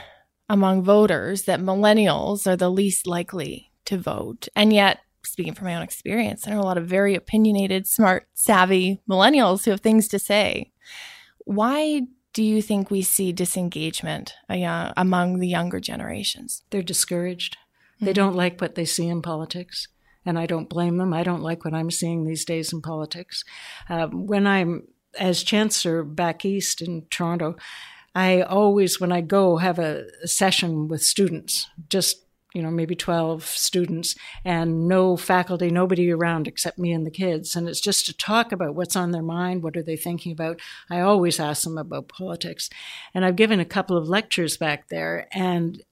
among 0.49 0.83
voters 0.83 1.43
that 1.43 1.59
millennials 1.59 2.45
are 2.45 2.55
the 2.55 2.69
least 2.69 3.07
likely 3.07 3.71
to 3.85 3.97
vote. 3.97 4.47
And 4.55 4.73
yet, 4.73 4.99
speaking 5.35 5.53
from 5.53 5.67
my 5.67 5.75
own 5.75 5.81
experience, 5.81 6.47
I 6.47 6.51
know 6.51 6.61
a 6.61 6.63
lot 6.63 6.77
of 6.77 6.87
very 6.87 7.13
opinionated, 7.13 7.85
smart, 7.87 8.25
savvy 8.33 9.01
millennials 9.09 9.65
who 9.65 9.71
have 9.71 9.81
things 9.81 10.07
to 10.07 10.17
say. 10.17 10.71
Why 11.43 12.03
do 12.31 12.41
you 12.41 12.61
think 12.61 12.89
we 12.89 13.01
see 13.01 13.33
disengagement 13.33 14.33
uh, 14.49 14.93
among 14.95 15.39
the 15.39 15.49
younger 15.49 15.81
generations? 15.81 16.63
They're 16.69 16.81
discouraged. 16.81 17.57
Mm-hmm. 17.57 18.05
They 18.05 18.13
don't 18.13 18.37
like 18.37 18.61
what 18.61 18.75
they 18.75 18.85
see 18.85 19.09
in 19.09 19.21
politics. 19.21 19.89
And 20.25 20.39
I 20.39 20.45
don't 20.45 20.69
blame 20.69 20.95
them. 20.95 21.13
I 21.13 21.23
don't 21.23 21.43
like 21.43 21.65
what 21.65 21.73
I'm 21.73 21.91
seeing 21.91 22.23
these 22.23 22.45
days 22.45 22.71
in 22.71 22.81
politics. 22.81 23.43
Uh, 23.89 24.07
when 24.07 24.47
I'm 24.47 24.87
as 25.19 25.43
chancellor 25.43 26.01
back 26.03 26.45
east 26.45 26.81
in 26.81 27.07
Toronto, 27.09 27.57
I 28.15 28.41
always, 28.41 29.01
when 29.01 29.11
I 29.11 29.19
go, 29.19 29.57
have 29.57 29.79
a, 29.79 30.05
a 30.23 30.29
session 30.29 30.87
with 30.87 31.03
students, 31.03 31.67
just 31.89 32.24
you 32.55 32.61
know, 32.61 32.71
maybe 32.71 32.95
12 32.95 33.43
students 33.43 34.15
and 34.45 34.87
no 34.87 35.17
faculty, 35.17 35.69
nobody 35.69 36.09
around 36.09 36.47
except 36.47 36.79
me 36.79 36.93
and 36.93 37.05
the 37.05 37.11
kids. 37.11 37.53
And 37.53 37.67
it's 37.67 37.81
just 37.81 38.05
to 38.05 38.17
talk 38.17 38.53
about 38.53 38.75
what's 38.75 38.95
on 38.95 39.11
their 39.11 39.21
mind, 39.21 39.61
what 39.61 39.75
are 39.75 39.83
they 39.83 39.97
thinking 39.97 40.31
about. 40.31 40.61
I 40.89 41.01
always 41.01 41.37
ask 41.37 41.65
them 41.65 41.77
about 41.77 42.07
politics. 42.07 42.69
And 43.13 43.25
I've 43.25 43.35
given 43.35 43.59
a 43.59 43.65
couple 43.65 43.97
of 43.97 44.07
lectures 44.07 44.55
back 44.55 44.87
there 44.87 45.27
and 45.33 45.83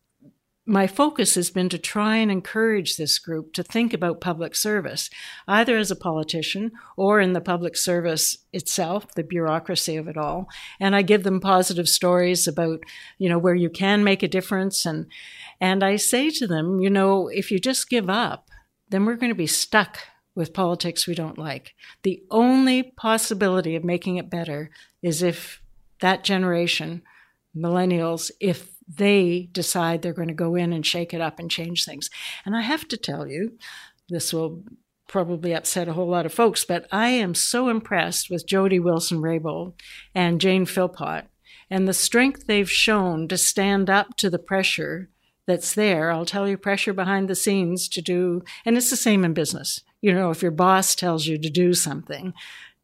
my 0.65 0.87
focus 0.87 1.35
has 1.35 1.49
been 1.49 1.67
to 1.69 1.77
try 1.77 2.15
and 2.17 2.31
encourage 2.31 2.95
this 2.95 3.19
group 3.19 3.51
to 3.53 3.63
think 3.63 3.93
about 3.93 4.21
public 4.21 4.55
service, 4.55 5.09
either 5.45 5.77
as 5.77 5.91
a 5.91 5.95
politician 5.95 6.71
or 6.95 7.19
in 7.19 7.33
the 7.33 7.41
public 7.41 7.75
service 7.75 8.37
itself, 8.53 9.13
the 9.15 9.23
bureaucracy 9.23 9.97
of 9.97 10.07
it 10.07 10.15
all. 10.15 10.47
And 10.79 10.95
I 10.95 11.01
give 11.01 11.23
them 11.23 11.41
positive 11.41 11.89
stories 11.89 12.47
about, 12.47 12.79
you 13.17 13.27
know, 13.27 13.37
where 13.37 13.55
you 13.55 13.69
can 13.69 14.05
make 14.05 14.23
a 14.23 14.27
difference. 14.27 14.85
And, 14.85 15.07
and 15.63 15.81
I 15.81 15.95
say 15.95 16.29
to 16.29 16.45
them, 16.45 16.81
you 16.81 16.89
know, 16.89 17.29
if 17.29 17.49
you 17.49 17.57
just 17.57 17.89
give 17.89 18.09
up, 18.09 18.49
then 18.89 19.05
we're 19.05 19.15
going 19.15 19.31
to 19.31 19.33
be 19.33 19.47
stuck 19.47 19.97
with 20.35 20.53
politics 20.53 21.07
we 21.07 21.15
don't 21.15 21.37
like. 21.37 21.73
The 22.01 22.21
only 22.29 22.83
possibility 22.83 23.77
of 23.77 23.83
making 23.85 24.17
it 24.17 24.29
better 24.29 24.71
is 25.01 25.23
if 25.23 25.61
that 26.01 26.25
generation, 26.25 27.01
millennials, 27.55 28.29
if 28.41 28.75
they 28.89 29.47
decide 29.53 30.01
they're 30.01 30.11
going 30.11 30.27
to 30.27 30.33
go 30.33 30.55
in 30.55 30.73
and 30.73 30.85
shake 30.85 31.13
it 31.13 31.21
up 31.21 31.39
and 31.39 31.49
change 31.49 31.85
things. 31.85 32.09
And 32.45 32.57
I 32.57 32.61
have 32.61 32.85
to 32.89 32.97
tell 32.97 33.25
you, 33.25 33.57
this 34.09 34.33
will 34.33 34.65
probably 35.07 35.53
upset 35.53 35.87
a 35.87 35.93
whole 35.93 36.09
lot 36.09 36.25
of 36.25 36.33
folks, 36.33 36.65
but 36.65 36.87
I 36.91 37.07
am 37.07 37.33
so 37.33 37.69
impressed 37.69 38.29
with 38.29 38.45
Jody 38.45 38.79
Wilson 38.79 39.19
Raybould 39.19 39.75
and 40.13 40.41
Jane 40.41 40.65
Philpott 40.65 41.27
and 41.69 41.87
the 41.87 41.93
strength 41.93 42.47
they've 42.47 42.69
shown 42.69 43.29
to 43.29 43.37
stand 43.37 43.89
up 43.89 44.17
to 44.17 44.29
the 44.29 44.39
pressure 44.39 45.09
that's 45.45 45.73
there. 45.73 46.11
I'll 46.11 46.25
tell 46.25 46.47
you, 46.47 46.57
pressure 46.57 46.93
behind 46.93 47.29
the 47.29 47.35
scenes 47.35 47.87
to 47.89 48.01
do, 48.01 48.43
and 48.65 48.77
it's 48.77 48.89
the 48.89 48.95
same 48.95 49.25
in 49.25 49.33
business. 49.33 49.81
You 50.01 50.13
know, 50.13 50.31
if 50.31 50.41
your 50.41 50.51
boss 50.51 50.95
tells 50.95 51.27
you 51.27 51.37
to 51.37 51.49
do 51.49 51.73
something, 51.73 52.33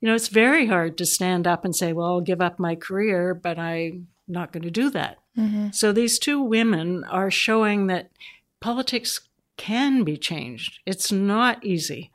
you 0.01 0.07
know, 0.07 0.15
it's 0.15 0.29
very 0.29 0.67
hard 0.67 0.97
to 0.97 1.05
stand 1.05 1.47
up 1.47 1.65
and 1.65 1.75
say, 1.75 1.93
well, 1.93 2.07
I'll 2.07 2.21
give 2.21 2.41
up 2.41 2.59
my 2.59 2.75
career, 2.75 3.33
but 3.33 3.59
I'm 3.59 4.07
not 4.27 4.51
going 4.51 4.63
to 4.63 4.71
do 4.71 4.89
that. 4.91 5.17
Mm-hmm. 5.37 5.69
So 5.71 5.91
these 5.91 6.19
two 6.19 6.41
women 6.41 7.03
are 7.05 7.31
showing 7.31 7.87
that 7.87 8.11
politics 8.59 9.21
can 9.57 10.03
be 10.03 10.17
changed. 10.17 10.79
It's 10.85 11.11
not 11.11 11.63
easy. 11.65 12.11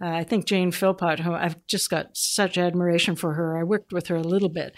Uh, 0.00 0.10
I 0.10 0.24
think 0.24 0.46
Jane 0.46 0.70
Philpott, 0.70 1.20
who 1.20 1.32
I've 1.34 1.64
just 1.66 1.90
got 1.90 2.16
such 2.16 2.56
admiration 2.56 3.16
for 3.16 3.34
her, 3.34 3.58
I 3.58 3.64
worked 3.64 3.92
with 3.92 4.08
her 4.08 4.16
a 4.16 4.22
little 4.22 4.48
bit. 4.48 4.74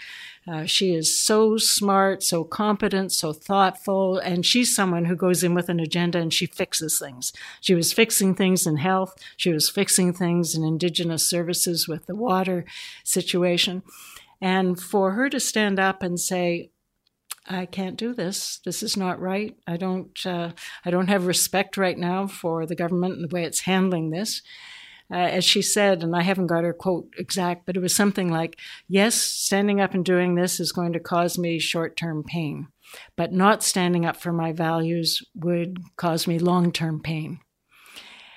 Uh, 0.47 0.65
she 0.65 0.93
is 0.93 1.19
so 1.19 1.57
smart, 1.57 2.23
so 2.23 2.43
competent, 2.43 3.11
so 3.11 3.31
thoughtful, 3.31 4.17
and 4.17 4.45
she's 4.45 4.75
someone 4.75 5.05
who 5.05 5.15
goes 5.15 5.43
in 5.43 5.53
with 5.53 5.69
an 5.69 5.79
agenda 5.79 6.17
and 6.17 6.33
she 6.33 6.47
fixes 6.47 6.97
things. 6.97 7.31
She 7.59 7.75
was 7.75 7.93
fixing 7.93 8.33
things 8.33 8.65
in 8.65 8.77
health, 8.77 9.15
she 9.37 9.51
was 9.51 9.69
fixing 9.69 10.13
things 10.13 10.55
in 10.55 10.63
Indigenous 10.63 11.29
services 11.29 11.87
with 11.87 12.07
the 12.07 12.15
water 12.15 12.65
situation. 13.03 13.83
And 14.41 14.79
for 14.79 15.11
her 15.11 15.29
to 15.29 15.39
stand 15.39 15.79
up 15.79 16.01
and 16.01 16.19
say, 16.19 16.71
I 17.47 17.65
can't 17.65 17.97
do 17.97 18.13
this. 18.13 18.59
This 18.65 18.81
is 18.81 18.95
not 18.97 19.19
right. 19.19 19.55
I 19.67 19.77
don't. 19.77 20.25
Uh, 20.25 20.51
I 20.85 20.91
don't 20.91 21.09
have 21.09 21.25
respect 21.25 21.75
right 21.75 21.97
now 21.97 22.27
for 22.27 22.65
the 22.65 22.75
government 22.75 23.15
and 23.15 23.29
the 23.29 23.33
way 23.33 23.43
it's 23.43 23.61
handling 23.61 24.11
this. 24.11 24.41
Uh, 25.11 25.15
as 25.15 25.43
she 25.43 25.61
said, 25.61 26.03
and 26.03 26.15
I 26.15 26.21
haven't 26.21 26.47
got 26.47 26.63
her 26.63 26.73
quote 26.73 27.07
exact, 27.17 27.65
but 27.65 27.75
it 27.75 27.81
was 27.81 27.95
something 27.95 28.29
like, 28.29 28.57
"Yes, 28.87 29.15
standing 29.15 29.81
up 29.81 29.93
and 29.93 30.05
doing 30.05 30.35
this 30.35 30.59
is 30.59 30.71
going 30.71 30.93
to 30.93 30.99
cause 30.99 31.37
me 31.37 31.59
short-term 31.59 32.23
pain, 32.23 32.67
but 33.17 33.33
not 33.33 33.63
standing 33.63 34.05
up 34.05 34.17
for 34.17 34.31
my 34.31 34.53
values 34.53 35.21
would 35.35 35.79
cause 35.97 36.27
me 36.27 36.39
long-term 36.39 37.01
pain." 37.01 37.39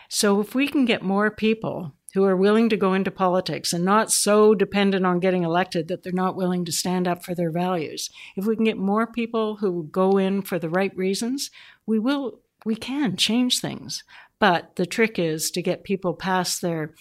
So 0.09 0.41
if 0.41 0.55
we 0.55 0.69
can 0.69 0.85
get 0.85 1.03
more 1.03 1.31
people 1.31 1.95
who 2.15 2.25
are 2.25 2.37
willing 2.37 2.69
to 2.69 2.77
go 2.77 2.95
into 2.95 3.11
politics 3.11 3.73
and 3.73 3.85
not 3.85 4.11
so 4.11 4.55
dependent 4.55 5.05
on 5.05 5.19
getting 5.19 5.43
elected 5.43 5.89
that 5.89 6.03
they're 6.03 6.13
not 6.13 6.37
willing 6.37 6.65
to 6.65 6.71
stand 6.71 7.09
up 7.09 7.25
for 7.25 7.35
their 7.35 7.51
values. 7.51 8.09
If 8.37 8.47
we 8.47 8.55
can 8.55 8.65
get 8.65 8.79
more 8.79 9.07
people 9.07 9.57
who 9.57 9.89
go 9.91 10.17
in 10.17 10.43
for 10.43 10.61
the 10.61 10.71
right 10.71 10.97
reasons, 10.97 11.51
we 11.87 11.99
will 11.99 12.41
we 12.65 12.77
can 12.77 13.17
change 13.17 13.61
things. 13.61 14.05
But 14.39 14.77
the 14.77 14.87
trick 14.87 15.19
is 15.19 15.51
to 15.53 15.63
get 15.63 15.85
people 15.85 16.15
past 16.15 16.61
their 16.61 16.95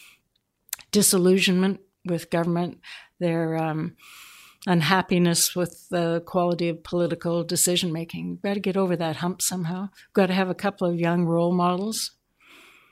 disillusionment 0.92 1.82
with 2.06 2.30
government, 2.30 2.80
their 3.20 3.58
um, 3.58 3.96
unhappiness 4.68 5.56
with 5.56 5.88
the 5.90 6.22
quality 6.26 6.70
of 6.70 6.84
political 6.84 7.44
decision 7.44 7.92
making. 7.92 8.30
We've 8.30 8.42
got 8.42 8.54
to 8.56 8.60
get 8.60 8.78
over 8.78 8.96
that 8.96 9.18
hump 9.18 9.42
somehow. 9.42 9.90
We've 9.92 10.14
got 10.14 10.28
to 10.28 10.34
have 10.34 10.50
a 10.50 10.56
couple 10.56 10.88
of 10.88 11.00
young 11.00 11.26
role 11.26 11.54
models. 11.54 12.12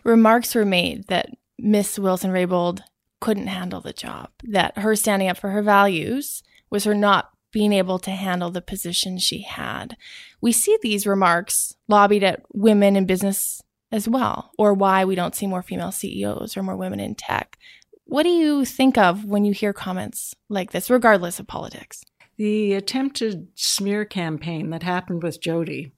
Remarks 0.03 0.55
were 0.55 0.65
made 0.65 1.07
that 1.07 1.29
Miss 1.57 1.99
Wilson 1.99 2.31
Raybould 2.31 2.81
couldn't 3.19 3.47
handle 3.47 3.81
the 3.81 3.93
job, 3.93 4.29
that 4.43 4.77
her 4.79 4.95
standing 4.95 5.27
up 5.27 5.37
for 5.37 5.51
her 5.51 5.61
values 5.61 6.41
was 6.71 6.85
her 6.85 6.95
not 6.95 7.30
being 7.51 7.73
able 7.73 7.99
to 7.99 8.11
handle 8.11 8.49
the 8.49 8.61
position 8.61 9.17
she 9.17 9.41
had. 9.41 9.97
We 10.39 10.51
see 10.51 10.77
these 10.81 11.05
remarks 11.05 11.75
lobbied 11.87 12.23
at 12.23 12.43
women 12.53 12.95
in 12.95 13.05
business 13.05 13.61
as 13.91 14.07
well, 14.07 14.51
or 14.57 14.73
why 14.73 15.03
we 15.03 15.15
don't 15.15 15.35
see 15.35 15.47
more 15.47 15.61
female 15.61 15.91
CEOs 15.91 16.55
or 16.55 16.63
more 16.63 16.77
women 16.77 16.99
in 16.99 17.15
tech. 17.15 17.57
What 18.05 18.23
do 18.23 18.29
you 18.29 18.65
think 18.65 18.97
of 18.97 19.25
when 19.25 19.45
you 19.45 19.53
hear 19.53 19.73
comments 19.73 20.33
like 20.49 20.71
this, 20.71 20.89
regardless 20.89 21.39
of 21.39 21.47
politics? 21.47 22.03
The 22.37 22.73
attempted 22.73 23.47
smear 23.55 24.05
campaign 24.05 24.69
that 24.71 24.83
happened 24.83 25.23
with 25.23 25.41
Jody 25.41 25.91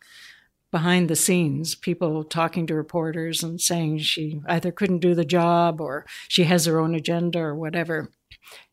behind 0.71 1.07
the 1.07 1.15
scenes, 1.15 1.75
people 1.75 2.23
talking 2.23 2.65
to 2.65 2.73
reporters 2.73 3.43
and 3.43 3.61
saying 3.61 3.99
she 3.99 4.41
either 4.47 4.71
couldn't 4.71 4.99
do 4.99 5.13
the 5.13 5.23
job 5.23 5.79
or 5.79 6.03
she 6.27 6.45
has 6.45 6.65
her 6.65 6.79
own 6.79 6.95
agenda 6.95 7.39
or 7.39 7.55
whatever, 7.55 8.11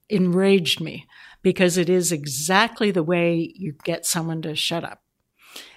enraged 0.09 0.81
me 0.81 1.07
because 1.43 1.77
it 1.77 1.89
is 1.89 2.13
exactly 2.13 2.91
the 2.91 3.03
way 3.03 3.53
you 3.55 3.75
get 3.85 4.07
someone 4.07 4.43
to 4.43 4.55
shut 4.55 4.85
up. 4.85 5.03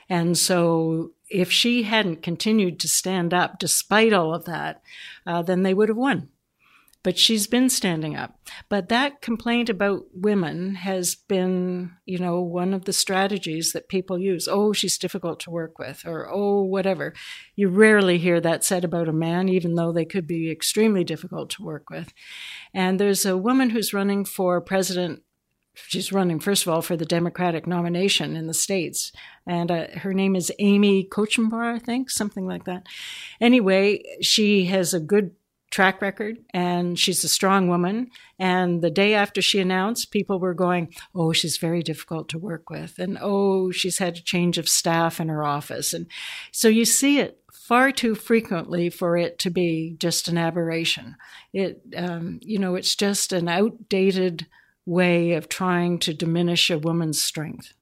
And 0.09 0.37
so 0.37 1.13
if 1.29 1.51
she 1.51 1.83
hadn't 1.83 2.21
continued 2.21 2.79
to 2.81 2.87
stand 2.87 3.33
up 3.33 3.59
despite 3.59 4.13
all 4.13 4.33
of 4.33 4.45
that, 4.45 4.81
uh, 5.25 5.41
then 5.41 5.63
they 5.63 5.73
would 5.73 5.89
have 5.89 5.97
won 5.97 6.29
but 7.03 7.17
she's 7.17 7.47
been 7.47 7.69
standing 7.69 8.15
up. 8.15 8.39
But 8.69 8.87
that 8.87 9.21
complaint 9.21 9.69
about 9.69 10.05
women 10.13 10.75
has 10.75 11.15
been, 11.15 11.91
you 12.05 12.17
know, 12.17 12.39
one 12.39 12.73
of 12.73 12.85
the 12.85 12.93
strategies 12.93 13.73
that 13.73 13.89
people 13.89 14.17
use. 14.17 14.47
Oh, 14.49 14.71
she's 14.71 14.97
difficult 14.97 15.41
to 15.41 15.51
work 15.51 15.77
with, 15.77 16.05
or 16.05 16.29
oh, 16.31 16.63
whatever. 16.63 17.13
You 17.55 17.67
rarely 17.67 18.17
hear 18.17 18.39
that 18.39 18.63
said 18.63 18.85
about 18.85 19.09
a 19.09 19.13
man, 19.13 19.49
even 19.49 19.75
though 19.75 19.91
they 19.91 20.05
could 20.05 20.25
be 20.25 20.49
extremely 20.49 21.03
difficult 21.03 21.49
to 21.51 21.63
work 21.63 21.89
with. 21.89 22.13
And 22.73 22.99
there's 22.99 23.25
a 23.25 23.37
woman 23.37 23.71
who's 23.71 23.93
running 23.93 24.23
for 24.23 24.61
president 24.61 25.23
she's 25.75 26.11
running 26.11 26.39
first 26.39 26.65
of 26.65 26.73
all 26.73 26.81
for 26.81 26.95
the 26.95 27.05
democratic 27.05 27.65
nomination 27.65 28.35
in 28.35 28.47
the 28.47 28.53
states 28.53 29.11
and 29.45 29.71
uh, 29.71 29.87
her 29.95 30.13
name 30.13 30.35
is 30.35 30.51
amy 30.59 31.03
Kochembar, 31.03 31.75
i 31.75 31.79
think 31.79 32.09
something 32.09 32.45
like 32.45 32.65
that 32.65 32.85
anyway 33.41 34.01
she 34.21 34.65
has 34.65 34.93
a 34.93 34.99
good 34.99 35.31
track 35.73 36.03
record 36.03 36.37
and 36.53 36.99
she's 36.99 37.23
a 37.23 37.27
strong 37.27 37.67
woman. 37.67 38.11
And 38.37 38.83
the 38.83 38.91
day 38.91 39.15
after 39.15 39.41
she 39.41 39.59
announced, 39.59 40.11
people 40.11 40.39
were 40.39 40.53
going, 40.53 40.93
Oh, 41.15 41.33
she's 41.33 41.57
very 41.57 41.81
difficult 41.81 42.29
to 42.29 42.37
work 42.37 42.69
with. 42.69 42.99
And 42.99 43.17
oh, 43.19 43.71
she's 43.71 43.97
had 43.97 44.17
a 44.17 44.21
change 44.21 44.59
of 44.59 44.69
staff 44.69 45.19
in 45.19 45.29
her 45.29 45.43
office. 45.43 45.91
And 45.91 46.05
so 46.51 46.67
you 46.67 46.85
see 46.85 47.17
it 47.17 47.39
far 47.51 47.91
too 47.91 48.13
frequently 48.13 48.91
for 48.91 49.17
it 49.17 49.39
to 49.39 49.49
be 49.49 49.95
just 49.97 50.27
an 50.27 50.37
aberration. 50.37 51.15
It, 51.53 51.81
um, 51.97 52.39
you 52.43 52.59
know, 52.59 52.75
it's 52.75 52.95
just 52.95 53.33
an 53.33 53.47
outdated 53.47 54.45
way 54.85 55.33
of 55.33 55.49
trying 55.49 55.99
to 55.99 56.13
diminish 56.13 56.69
a 56.69 56.77
woman's 56.77 57.21
strength. 57.21 57.73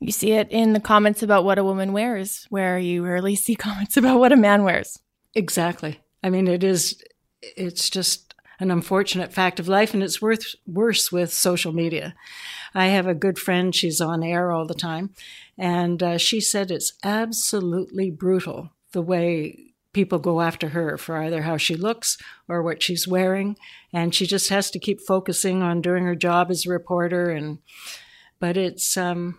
You 0.00 0.12
see 0.12 0.32
it 0.32 0.48
in 0.50 0.72
the 0.72 0.80
comments 0.80 1.22
about 1.22 1.44
what 1.44 1.58
a 1.58 1.64
woman 1.64 1.92
wears, 1.92 2.46
where 2.48 2.78
you 2.78 3.04
rarely 3.04 3.36
see 3.36 3.54
comments 3.56 3.96
about 3.96 4.18
what 4.18 4.32
a 4.32 4.36
man 4.36 4.64
wears. 4.64 4.98
Exactly. 5.34 6.00
I 6.22 6.30
mean, 6.30 6.48
it 6.48 6.64
is, 6.64 7.02
it's 7.42 7.90
just 7.90 8.34
an 8.58 8.70
unfortunate 8.70 9.32
fact 9.32 9.58
of 9.60 9.68
life, 9.68 9.94
and 9.94 10.02
it's 10.02 10.20
worth, 10.20 10.54
worse 10.66 11.10
with 11.10 11.32
social 11.32 11.72
media. 11.72 12.14
I 12.74 12.86
have 12.86 13.06
a 13.06 13.14
good 13.14 13.38
friend, 13.38 13.74
she's 13.74 14.00
on 14.00 14.22
air 14.22 14.52
all 14.52 14.66
the 14.66 14.74
time, 14.74 15.10
and 15.56 16.02
uh, 16.02 16.18
she 16.18 16.40
said 16.40 16.70
it's 16.70 16.92
absolutely 17.02 18.10
brutal 18.10 18.70
the 18.92 19.02
way 19.02 19.69
people 19.92 20.18
go 20.18 20.40
after 20.40 20.68
her 20.70 20.96
for 20.96 21.16
either 21.16 21.42
how 21.42 21.56
she 21.56 21.74
looks 21.74 22.16
or 22.48 22.62
what 22.62 22.82
she's 22.82 23.08
wearing 23.08 23.56
and 23.92 24.14
she 24.14 24.26
just 24.26 24.48
has 24.48 24.70
to 24.70 24.78
keep 24.78 25.00
focusing 25.00 25.62
on 25.62 25.80
doing 25.80 26.04
her 26.04 26.14
job 26.14 26.50
as 26.50 26.64
a 26.64 26.70
reporter 26.70 27.30
and 27.30 27.58
but 28.38 28.56
it's 28.56 28.96
um 28.96 29.36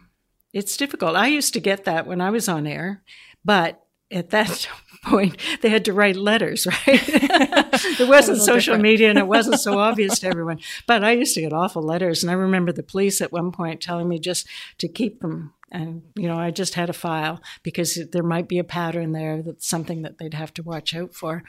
it's 0.54 0.78
difficult. 0.78 1.16
I 1.16 1.28
used 1.28 1.54
to 1.54 1.60
get 1.60 1.86
that 1.86 2.06
when 2.06 2.22
I 2.22 2.30
was 2.30 2.50
on 2.50 2.68
air, 2.68 3.02
but 3.44 3.82
at 4.12 4.32
that 4.32 4.68
point 5.06 5.38
they 5.62 5.70
had 5.70 5.86
to 5.86 5.94
write 5.94 6.16
letters, 6.16 6.66
right? 6.88 7.02
it 7.10 8.08
wasn't 8.08 8.40
social 8.40 8.74
different. 8.74 8.84
media 8.84 9.10
and 9.10 9.18
it 9.20 9.28
wasn't 9.28 9.60
so 9.60 9.80
obvious 9.90 10.20
to 10.20 10.28
everyone. 10.28 10.60
But 10.88 11.04
I 11.04 11.12
used 11.12 11.36
to 11.36 11.42
get 11.42 11.54
awful 11.54 11.82
letters, 11.82 12.24
and 12.24 12.30
I 12.30 12.36
remember 12.36 12.72
the 12.72 12.84
police 12.84 13.22
at 13.22 13.32
one 13.32 13.52
point 13.52 13.82
telling 13.82 14.08
me 14.08 14.20
just 14.20 14.48
to 14.80 14.88
keep 14.88 15.22
them. 15.22 15.54
And 15.72 16.04
you 16.16 16.28
know, 16.28 16.38
I 16.38 16.52
just 16.52 16.74
had 16.74 16.90
a 16.90 16.94
file 16.94 17.42
because 17.64 17.98
there 18.12 18.24
might 18.24 18.48
be 18.48 18.60
a 18.60 18.64
pattern 18.64 19.14
there 19.14 19.42
that's 19.42 19.68
something 19.68 20.02
that 20.02 20.18
they'd 20.18 20.34
have 20.34 20.54
to 20.56 20.64
watch 20.64 20.94
out 20.96 21.14
for. 21.14 21.44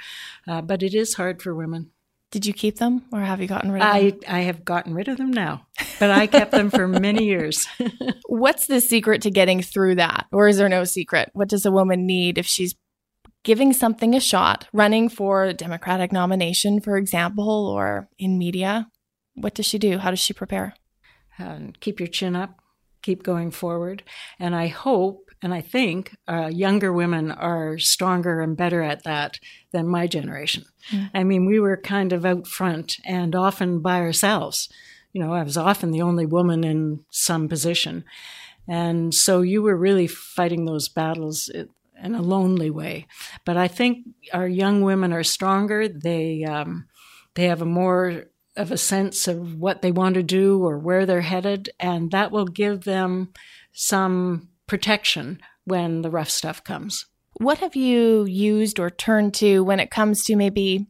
Uh, 0.46 0.62
but 0.62 0.82
it 0.82 0.94
is 0.94 1.14
hard 1.14 1.42
for 1.42 1.54
women. 1.54 1.90
Did 2.30 2.46
you 2.46 2.54
keep 2.54 2.78
them 2.78 3.04
or 3.12 3.20
have 3.20 3.42
you 3.42 3.46
gotten 3.46 3.70
rid 3.70 3.82
of 3.82 3.88
I, 3.88 4.10
them? 4.10 4.20
I 4.26 4.40
have 4.40 4.64
gotten 4.64 4.94
rid 4.94 5.08
of 5.08 5.18
them 5.18 5.30
now, 5.30 5.66
but 6.00 6.10
I 6.10 6.26
kept 6.26 6.52
them 6.52 6.70
for 6.70 6.88
many 6.88 7.24
years. 7.24 7.66
What's 8.26 8.66
the 8.66 8.80
secret 8.80 9.20
to 9.22 9.30
getting 9.30 9.60
through 9.60 9.96
that? 9.96 10.28
Or 10.32 10.48
is 10.48 10.56
there 10.56 10.70
no 10.70 10.84
secret? 10.84 11.28
What 11.34 11.50
does 11.50 11.66
a 11.66 11.70
woman 11.70 12.06
need 12.06 12.38
if 12.38 12.46
she's 12.46 12.74
giving 13.44 13.74
something 13.74 14.14
a 14.14 14.20
shot, 14.20 14.66
running 14.72 15.10
for 15.10 15.44
a 15.44 15.52
Democratic 15.52 16.10
nomination, 16.10 16.80
for 16.80 16.96
example, 16.96 17.66
or 17.66 18.08
in 18.18 18.38
media? 18.38 18.88
What 19.34 19.54
does 19.54 19.66
she 19.66 19.78
do? 19.78 19.98
How 19.98 20.08
does 20.08 20.20
she 20.20 20.32
prepare? 20.32 20.74
Um, 21.38 21.74
keep 21.80 22.00
your 22.00 22.06
chin 22.06 22.34
up, 22.34 22.61
keep 23.02 23.22
going 23.22 23.50
forward. 23.50 24.02
And 24.38 24.54
I 24.54 24.68
hope 24.68 25.30
and 25.42 25.52
I 25.52 25.60
think 25.60 26.16
uh, 26.28 26.50
younger 26.52 26.92
women 26.92 27.32
are 27.32 27.76
stronger 27.76 28.40
and 28.40 28.56
better 28.56 28.80
at 28.80 29.02
that 29.02 29.40
than 29.72 29.88
my 29.88 30.06
generation. 30.06 30.64
Mm. 30.92 31.10
I 31.12 31.24
mean, 31.24 31.46
we 31.46 31.58
were 31.58 31.76
kind 31.76 32.12
of 32.12 32.24
out 32.24 32.46
front 32.46 32.98
and 33.04 33.34
often 33.34 33.80
by 33.80 33.98
ourselves. 34.00 34.68
You 35.12 35.22
know, 35.22 35.32
I 35.32 35.42
was 35.42 35.56
often 35.56 35.90
the 35.90 36.02
only 36.02 36.26
woman 36.26 36.62
in 36.62 37.04
some 37.10 37.48
position. 37.48 38.04
And 38.68 39.12
so 39.12 39.42
you 39.42 39.62
were 39.62 39.76
really 39.76 40.06
fighting 40.06 40.64
those 40.64 40.88
battles 40.88 41.50
in 41.50 42.14
a 42.14 42.22
lonely 42.22 42.70
way. 42.70 43.06
But 43.44 43.56
I 43.56 43.66
think 43.66 44.06
our 44.32 44.46
young 44.46 44.82
women 44.82 45.12
are 45.12 45.24
stronger. 45.24 45.88
They, 45.88 46.44
um, 46.44 46.86
they 47.34 47.46
have 47.46 47.62
a 47.62 47.66
more 47.66 48.26
of 48.56 48.70
a 48.70 48.78
sense 48.78 49.28
of 49.28 49.54
what 49.54 49.82
they 49.82 49.92
want 49.92 50.14
to 50.14 50.22
do 50.22 50.62
or 50.64 50.78
where 50.78 51.06
they're 51.06 51.22
headed, 51.22 51.70
and 51.80 52.10
that 52.10 52.30
will 52.30 52.44
give 52.44 52.84
them 52.84 53.32
some 53.72 54.48
protection 54.66 55.40
when 55.64 56.02
the 56.02 56.10
rough 56.10 56.30
stuff 56.30 56.62
comes. 56.62 57.06
What 57.34 57.58
have 57.58 57.74
you 57.74 58.24
used 58.24 58.78
or 58.78 58.90
turned 58.90 59.34
to 59.34 59.64
when 59.64 59.80
it 59.80 59.90
comes 59.90 60.24
to 60.24 60.36
maybe 60.36 60.86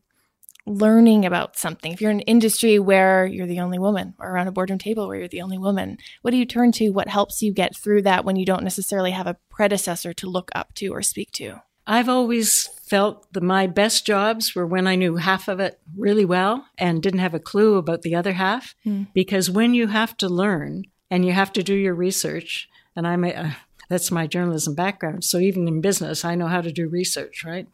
learning 0.67 1.25
about 1.25 1.57
something? 1.57 1.93
If 1.93 2.01
you're 2.01 2.11
in 2.11 2.19
an 2.19 2.27
industry 2.27 2.79
where 2.79 3.25
you're 3.27 3.47
the 3.47 3.61
only 3.61 3.79
woman 3.79 4.15
or 4.19 4.31
around 4.31 4.49
a 4.49 4.53
boardroom 4.53 4.79
table 4.79 5.07
where 5.07 5.19
you're 5.19 5.29
the 5.29 5.43
only 5.43 5.59
woman, 5.59 5.99
what 6.23 6.33
do 6.33 6.37
you 6.37 6.47
turn 6.47 6.73
to? 6.73 6.91
What 6.91 7.09
helps 7.09 7.43
you 7.43 7.53
get 7.53 7.77
through 7.77 8.03
that 8.03 8.25
when 8.25 8.37
you 8.37 8.45
don't 8.45 8.65
necessarily 8.65 9.13
have 9.13 9.27
a 9.27 9.37
predecessor 9.51 10.13
to 10.15 10.29
look 10.29 10.51
up 10.55 10.75
to 10.75 10.89
or 10.89 11.03
speak 11.03 11.31
to? 11.33 11.63
I've 11.87 12.09
always 12.09 12.69
felt 12.93 13.33
that 13.33 13.43
my 13.43 13.67
best 13.67 14.05
jobs 14.05 14.55
were 14.55 14.67
when 14.67 14.87
I 14.87 14.97
knew 14.97 15.17
half 15.17 15.49
of 15.49 15.61
it 15.61 15.81
really 15.97 16.27
well 16.27 16.67
and 16.77 17.03
didn't 17.03 17.21
have 17.21 17.33
a 17.33 17.41
clue 17.41 17.77
about 17.77 18.03
the 18.03 18.15
other 18.15 18.35
half. 18.35 18.75
Mm. 18.85 19.07
Because 19.15 19.49
when 19.49 19.73
you 19.73 19.87
have 19.87 20.15
to 20.19 20.29
learn 20.29 20.85
and 21.11 21.25
you 21.25 21.33
have 21.33 21.55
to 21.55 21.63
do 21.63 21.75
your 21.75 21.95
research, 21.95 22.69
and 22.95 23.07
I'm 23.07 23.25
a, 23.25 23.57
that's 23.89 24.11
my 24.11 24.27
journalism 24.27 24.75
background. 24.75 25.25
So 25.25 25.39
even 25.39 25.67
in 25.69 25.81
business, 25.81 26.23
I 26.23 26.35
know 26.35 26.49
how 26.49 26.61
to 26.61 26.71
do 26.71 26.87
research, 26.87 27.45
right? 27.47 27.67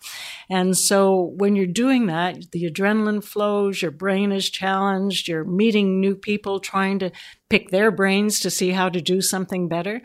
And 0.49 0.79
so 0.79 1.33
when 1.37 1.57
you're 1.57 1.67
doing 1.67 2.07
that, 2.07 2.53
the 2.53 2.71
adrenaline 2.71 3.25
flows, 3.25 3.83
your 3.83 3.91
brain 3.91 4.31
is 4.31 4.49
challenged, 4.49 5.27
you're 5.27 5.45
meeting 5.45 6.01
new 6.01 6.15
people, 6.15 6.61
trying 6.61 7.01
to 7.01 7.11
pick 7.51 7.71
their 7.71 7.91
brains 7.91 8.39
to 8.41 8.51
see 8.51 8.71
how 8.71 8.89
to 8.89 9.01
do 9.01 9.21
something 9.21 9.67
better. 9.67 10.01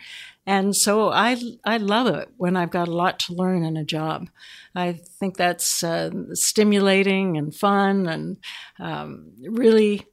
And 0.46 0.76
so 0.76 1.10
I, 1.10 1.42
I 1.64 1.78
love 1.78 2.08
it 2.08 2.30
when 2.36 2.58
I've 2.58 2.72
got 2.72 2.90
a 2.90 2.94
lot 2.94 3.20
to 3.20 3.34
learn 3.34 3.64
in 3.64 3.78
a 3.78 3.86
job. 3.86 4.30
I 4.76 4.94
think 4.94 5.38
that's 5.38 5.84
uh, 5.84 6.10
stimulating 6.34 7.38
and 7.38 7.56
fun 7.56 8.08
and 8.08 8.38
um, 8.80 9.32
really 9.42 10.06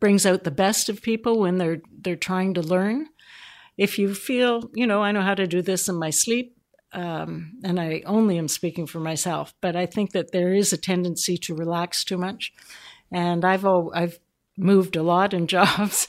brings 0.00 0.26
out 0.26 0.44
the 0.44 0.50
best 0.50 0.88
of 0.88 1.02
people 1.02 1.38
when 1.38 1.58
they're, 1.58 1.80
they're 2.00 2.16
trying 2.16 2.54
to 2.54 2.62
learn 2.62 3.06
if 3.78 3.96
you 3.96 4.12
feel, 4.12 4.68
you 4.74 4.86
know, 4.86 5.02
I 5.02 5.12
know 5.12 5.22
how 5.22 5.34
to 5.34 5.46
do 5.46 5.62
this 5.62 5.88
in 5.88 5.94
my 5.94 6.10
sleep, 6.10 6.56
um, 6.92 7.52
and 7.62 7.78
I 7.78 8.02
only 8.04 8.36
am 8.36 8.48
speaking 8.48 8.86
for 8.86 8.98
myself, 8.98 9.54
but 9.60 9.76
I 9.76 9.86
think 9.86 10.12
that 10.12 10.32
there 10.32 10.52
is 10.52 10.72
a 10.72 10.76
tendency 10.76 11.38
to 11.38 11.54
relax 11.54 12.04
too 12.04 12.18
much. 12.18 12.52
And 13.12 13.44
I've 13.44 13.64
I've 13.64 14.18
moved 14.58 14.96
a 14.96 15.02
lot 15.02 15.32
in 15.32 15.46
jobs. 15.56 16.06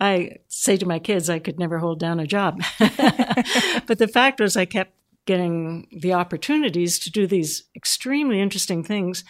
I 0.00 0.36
say 0.48 0.76
to 0.76 0.86
my 0.86 0.98
kids, 0.98 1.30
I 1.30 1.38
could 1.38 1.58
never 1.58 1.78
hold 1.78 1.98
down 1.98 2.20
a 2.20 2.26
job. 2.26 2.62
but 2.78 3.98
the 3.98 4.10
fact 4.12 4.40
was, 4.40 4.56
I 4.56 4.64
kept 4.64 4.94
getting 5.24 5.86
the 5.92 6.12
opportunities 6.12 6.98
to 6.98 7.10
do 7.10 7.26
these 7.26 7.64
extremely 7.76 8.40
interesting 8.40 8.82
things, 8.82 9.24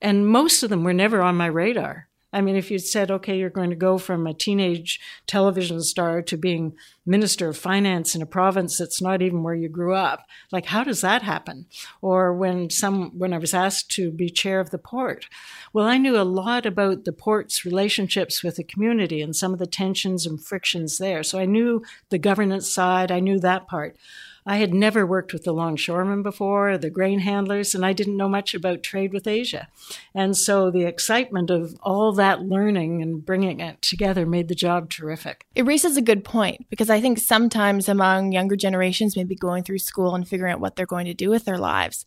and 0.00 0.26
most 0.26 0.62
of 0.62 0.70
them 0.70 0.82
were 0.82 0.94
never 0.94 1.22
on 1.22 1.36
my 1.36 1.46
radar. 1.46 2.08
I 2.36 2.42
mean, 2.42 2.54
if 2.54 2.70
you 2.70 2.78
said, 2.78 3.10
okay, 3.10 3.38
you're 3.38 3.48
going 3.48 3.70
to 3.70 3.76
go 3.76 3.96
from 3.96 4.26
a 4.26 4.34
teenage 4.34 5.00
television 5.26 5.80
star 5.80 6.20
to 6.20 6.36
being 6.36 6.76
minister 7.06 7.48
of 7.48 7.56
finance 7.56 8.14
in 8.14 8.20
a 8.20 8.26
province 8.26 8.76
that's 8.76 9.00
not 9.00 9.22
even 9.22 9.42
where 9.42 9.54
you 9.54 9.70
grew 9.70 9.94
up, 9.94 10.26
like 10.52 10.66
how 10.66 10.84
does 10.84 11.00
that 11.00 11.22
happen? 11.22 11.64
Or 12.02 12.34
when 12.34 12.68
some 12.68 13.18
when 13.18 13.32
I 13.32 13.38
was 13.38 13.54
asked 13.54 13.90
to 13.92 14.10
be 14.10 14.28
chair 14.28 14.60
of 14.60 14.68
the 14.68 14.76
port, 14.76 15.24
well, 15.72 15.86
I 15.86 15.96
knew 15.96 16.20
a 16.20 16.24
lot 16.24 16.66
about 16.66 17.04
the 17.04 17.12
port's 17.12 17.64
relationships 17.64 18.44
with 18.44 18.56
the 18.56 18.64
community 18.64 19.22
and 19.22 19.34
some 19.34 19.54
of 19.54 19.58
the 19.58 19.66
tensions 19.66 20.26
and 20.26 20.38
frictions 20.38 20.98
there. 20.98 21.22
So 21.22 21.38
I 21.38 21.46
knew 21.46 21.82
the 22.10 22.18
governance 22.18 22.70
side, 22.70 23.10
I 23.10 23.20
knew 23.20 23.40
that 23.40 23.66
part. 23.66 23.96
I 24.46 24.58
had 24.58 24.72
never 24.72 25.04
worked 25.04 25.32
with 25.32 25.42
the 25.42 25.52
longshoremen 25.52 26.22
before, 26.22 26.78
the 26.78 26.88
grain 26.88 27.18
handlers, 27.18 27.74
and 27.74 27.84
I 27.84 27.92
didn't 27.92 28.16
know 28.16 28.28
much 28.28 28.54
about 28.54 28.84
trade 28.84 29.12
with 29.12 29.26
Asia. 29.26 29.66
And 30.14 30.36
so 30.36 30.70
the 30.70 30.84
excitement 30.84 31.50
of 31.50 31.74
all 31.82 32.12
that 32.12 32.42
learning 32.42 33.02
and 33.02 33.26
bringing 33.26 33.58
it 33.58 33.82
together 33.82 34.24
made 34.24 34.46
the 34.46 34.54
job 34.54 34.88
terrific. 34.88 35.44
It 35.56 35.66
raises 35.66 35.96
a 35.96 36.02
good 36.02 36.22
point 36.22 36.66
because 36.70 36.88
I 36.88 37.00
think 37.00 37.18
sometimes 37.18 37.88
among 37.88 38.30
younger 38.30 38.54
generations, 38.54 39.16
maybe 39.16 39.34
going 39.34 39.64
through 39.64 39.80
school 39.80 40.14
and 40.14 40.26
figuring 40.26 40.52
out 40.52 40.60
what 40.60 40.76
they're 40.76 40.86
going 40.86 41.06
to 41.06 41.14
do 41.14 41.28
with 41.28 41.44
their 41.44 41.58
lives, 41.58 42.06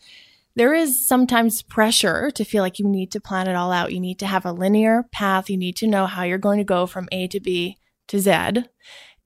there 0.55 0.73
is 0.73 1.05
sometimes 1.05 1.61
pressure 1.61 2.31
to 2.31 2.45
feel 2.45 2.63
like 2.63 2.79
you 2.79 2.87
need 2.87 3.11
to 3.11 3.19
plan 3.19 3.47
it 3.47 3.55
all 3.55 3.71
out. 3.71 3.93
You 3.93 3.99
need 3.99 4.19
to 4.19 4.27
have 4.27 4.45
a 4.45 4.53
linear 4.53 5.03
path. 5.11 5.49
You 5.49 5.57
need 5.57 5.75
to 5.77 5.87
know 5.87 6.05
how 6.05 6.23
you're 6.23 6.37
going 6.37 6.57
to 6.57 6.63
go 6.63 6.85
from 6.85 7.09
A 7.11 7.27
to 7.27 7.39
B 7.39 7.77
to 8.07 8.19
Z. 8.19 8.63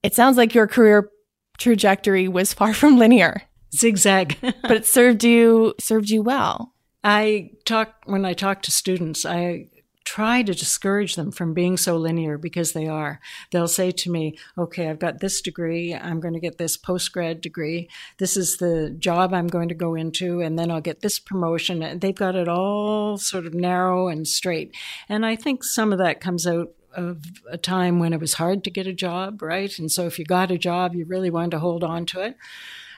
It 0.02 0.16
sounds 0.16 0.36
like 0.36 0.54
your 0.54 0.68
career 0.68 1.10
trajectory 1.58 2.28
was 2.28 2.54
far 2.54 2.74
from 2.74 2.98
linear. 2.98 3.44
Zigzag. 3.76 4.38
but 4.42 4.72
it 4.72 4.86
served 4.86 5.24
you 5.24 5.74
served 5.80 6.10
you 6.10 6.22
well. 6.22 6.74
I 7.04 7.52
talk 7.66 7.96
when 8.06 8.24
I 8.24 8.34
talk 8.34 8.62
to 8.64 8.72
students, 8.72 9.26
I 9.26 9.68
try 10.06 10.44
to 10.44 10.54
discourage 10.54 11.16
them 11.16 11.32
from 11.32 11.54
being 11.54 11.78
so 11.78 11.98
linear 11.98 12.38
because 12.38 12.74
they 12.74 12.88
are. 12.88 13.20
They'll 13.52 13.68
say 13.68 13.92
to 13.92 14.12
me, 14.12 14.38
okay, 14.58 14.90
I've 14.90 15.00
got 15.00 15.20
this 15.20 15.42
degree, 15.42 15.94
I'm 15.94 16.20
going 16.20 16.34
to 16.34 16.40
get 16.40 16.58
this 16.58 16.78
post 16.78 17.12
grad 17.12 17.42
degree, 17.42 17.90
this 18.18 18.36
is 18.36 18.58
the 18.58 18.96
job 19.00 19.34
I'm 19.34 19.48
going 19.48 19.70
to 19.70 19.76
go 19.76 19.96
into, 19.96 20.42
and 20.42 20.60
then 20.60 20.72
I'll 20.72 20.82
get 20.82 21.02
this 21.02 21.20
promotion. 21.20 21.82
And 21.82 22.02
they've 22.02 22.16
got 22.16 22.36
it 22.36 22.48
all 22.48 23.18
sort 23.18 23.46
of 23.46 23.54
narrow 23.54 24.08
and 24.08 24.28
straight. 24.28 24.76
And 25.10 25.26
I 25.26 25.36
think 25.36 25.64
some 25.64 25.92
of 25.92 26.00
that 26.00 26.22
comes 26.22 26.46
out 26.46 26.74
of 26.96 27.24
a 27.50 27.58
time 27.58 28.00
when 28.00 28.14
it 28.14 28.20
was 28.20 28.36
hard 28.36 28.64
to 28.64 28.72
get 28.72 28.88
a 28.88 28.94
job, 28.94 29.42
right? 29.42 29.78
And 29.78 29.92
so 29.92 30.06
if 30.06 30.18
you 30.18 30.26
got 30.26 30.52
a 30.52 30.58
job, 30.58 30.96
you 30.96 31.06
really 31.06 31.30
wanted 31.30 31.52
to 31.52 31.60
hold 31.60 31.84
on 31.84 32.06
to 32.08 32.22
it. 32.22 32.38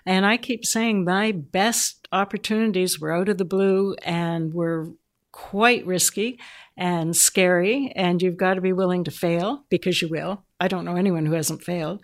And 0.05 0.25
I 0.25 0.37
keep 0.37 0.65
saying 0.65 1.03
my 1.03 1.31
best 1.31 2.07
opportunities 2.11 2.99
were 2.99 3.11
out 3.11 3.29
of 3.29 3.37
the 3.37 3.45
blue 3.45 3.95
and 4.03 4.53
were 4.53 4.91
quite 5.31 5.85
risky 5.85 6.39
and 6.77 7.15
scary, 7.15 7.91
and 7.95 8.21
you've 8.21 8.37
got 8.37 8.55
to 8.55 8.61
be 8.61 8.73
willing 8.73 9.03
to 9.05 9.11
fail 9.11 9.63
because 9.69 10.01
you 10.01 10.09
will. 10.09 10.43
I 10.59 10.67
don't 10.67 10.85
know 10.85 10.95
anyone 10.95 11.25
who 11.25 11.33
hasn't 11.33 11.63
failed. 11.63 12.01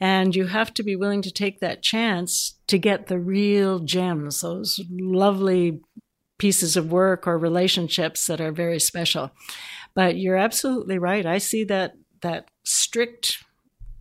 And 0.00 0.34
you 0.34 0.46
have 0.46 0.72
to 0.74 0.82
be 0.82 0.96
willing 0.96 1.20
to 1.22 1.30
take 1.30 1.60
that 1.60 1.82
chance 1.82 2.54
to 2.68 2.78
get 2.78 3.06
the 3.06 3.18
real 3.18 3.80
gems, 3.80 4.40
those 4.40 4.80
lovely 4.90 5.80
pieces 6.38 6.76
of 6.76 6.90
work 6.90 7.26
or 7.26 7.36
relationships 7.36 8.26
that 8.26 8.40
are 8.40 8.50
very 8.50 8.80
special. 8.80 9.30
But 9.94 10.16
you're 10.16 10.36
absolutely 10.36 10.98
right. 10.98 11.26
I 11.26 11.38
see 11.38 11.64
that 11.64 11.94
that 12.22 12.48
strict 12.64 13.42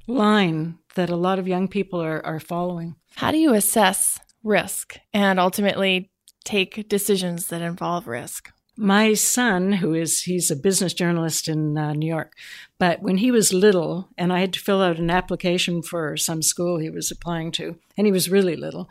line 0.08 0.78
that 0.95 1.10
a 1.10 1.15
lot 1.15 1.39
of 1.39 1.47
young 1.47 1.67
people 1.67 2.02
are, 2.02 2.25
are 2.25 2.39
following. 2.39 2.95
How 3.15 3.32
do 3.32 3.38
you 3.38 3.54
assess 3.54 4.19
risk 4.43 4.97
and 5.13 5.39
ultimately 5.39 6.12
take 6.43 6.89
decisions 6.89 7.47
that 7.47 7.62
involve 7.62 8.08
risk? 8.08 8.52
My 8.75 9.13
son, 9.13 9.73
who 9.73 9.93
is, 9.93 10.21
he's 10.21 10.49
a 10.49 10.56
business 10.56 10.93
journalist 10.93 11.49
in 11.49 11.78
uh, 11.78 11.91
New 11.93 12.08
York, 12.08 12.34
but 12.78 13.02
when 13.02 13.17
he 13.17 13.30
was 13.30 13.52
little 13.52 14.08
and 14.17 14.32
I 14.32 14.39
had 14.39 14.54
to 14.54 14.60
fill 14.60 14.82
out 14.82 14.99
an 14.99 15.10
application 15.10 15.82
for 15.82 16.15
some 16.15 16.41
school 16.41 16.78
he 16.78 16.89
was 16.89 17.12
applying 17.12 17.52
to, 17.54 17.78
and 17.97 18.08
he 18.08 18.13
was 18.13 18.30
really 18.30 18.56
little, 18.56 18.88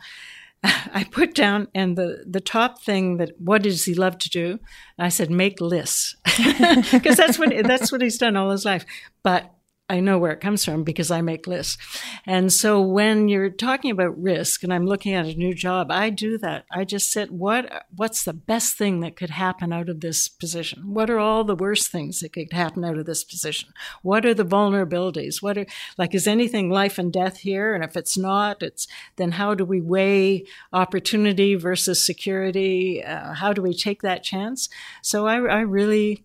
I 0.63 1.05
put 1.09 1.33
down 1.35 1.67
and 1.73 1.97
the 1.97 2.23
the 2.27 2.41
top 2.41 2.81
thing 2.81 3.17
that 3.17 3.31
what 3.39 3.63
does 3.63 3.85
he 3.85 3.93
love 3.93 4.17
to 4.19 4.29
do? 4.29 4.59
I 4.97 5.09
said 5.09 5.29
make 5.29 5.61
lists 5.61 6.15
because 6.91 7.15
that's 7.15 7.39
what 7.39 7.53
that's 7.65 7.91
what 7.91 8.01
he's 8.01 8.17
done 8.17 8.35
all 8.35 8.49
his 8.49 8.65
life. 8.65 8.85
But 9.23 9.53
I 9.89 10.01
know 10.01 10.19
where 10.19 10.31
it 10.31 10.39
comes 10.39 10.63
from 10.63 10.83
because 10.83 11.09
I 11.09 11.21
make 11.21 11.47
lists. 11.47 11.77
And 12.25 12.53
so 12.53 12.79
when 12.79 13.27
you're 13.27 13.49
talking 13.49 13.89
about 13.89 14.21
risk 14.21 14.63
and 14.63 14.71
I'm 14.71 14.85
looking 14.85 15.15
at 15.15 15.25
a 15.25 15.33
new 15.33 15.55
job, 15.55 15.89
I 15.89 16.11
do 16.11 16.37
that. 16.37 16.65
I 16.71 16.83
just 16.85 17.11
sit, 17.11 17.31
what, 17.31 17.87
what's 17.95 18.23
the 18.23 18.33
best 18.33 18.77
thing 18.77 18.99
that 18.99 19.15
could 19.15 19.31
happen 19.31 19.73
out 19.73 19.89
of 19.89 20.01
this 20.01 20.27
position? 20.27 20.93
What 20.93 21.09
are 21.09 21.17
all 21.17 21.43
the 21.43 21.55
worst 21.55 21.91
things 21.91 22.19
that 22.19 22.33
could 22.33 22.53
happen 22.53 22.85
out 22.85 22.99
of 22.99 23.07
this 23.07 23.23
position? 23.23 23.73
What 24.03 24.27
are 24.27 24.35
the 24.35 24.45
vulnerabilities? 24.45 25.41
What 25.41 25.57
are, 25.57 25.65
like, 25.97 26.13
is 26.13 26.27
anything 26.27 26.69
life 26.69 26.99
and 26.99 27.11
death 27.11 27.37
here? 27.37 27.73
And 27.73 27.83
if 27.83 27.97
it's 27.97 28.17
not, 28.17 28.61
it's, 28.61 28.87
then 29.15 29.31
how 29.31 29.55
do 29.55 29.65
we 29.65 29.81
weigh 29.81 30.45
opportunity 30.71 31.55
versus 31.55 32.05
security? 32.05 33.03
Uh, 33.03 33.33
how 33.33 33.53
do 33.53 33.63
we 33.63 33.73
take 33.73 34.03
that 34.03 34.23
chance? 34.23 34.69
So 35.01 35.25
I, 35.25 35.37
I 35.37 35.61
really, 35.61 36.23